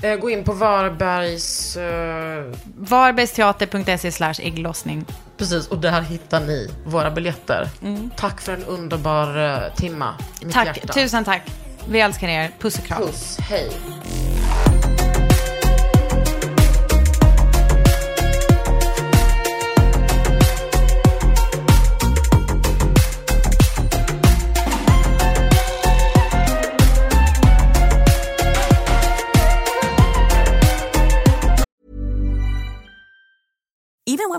[0.00, 0.08] det.
[0.10, 1.76] Eh, Gå in på Varbergs...
[1.76, 5.04] eh, Varbergsteater.se slash ägglossning.
[5.38, 7.68] Precis, och där hittar ni våra biljetter.
[8.16, 10.14] Tack för en underbar uh, timma
[10.52, 10.92] Tack, hjärta.
[10.92, 11.42] tusen tack.
[11.88, 12.50] Vi älskar er.
[12.60, 13.02] Puss och kram.
[13.02, 13.70] Puss, hej.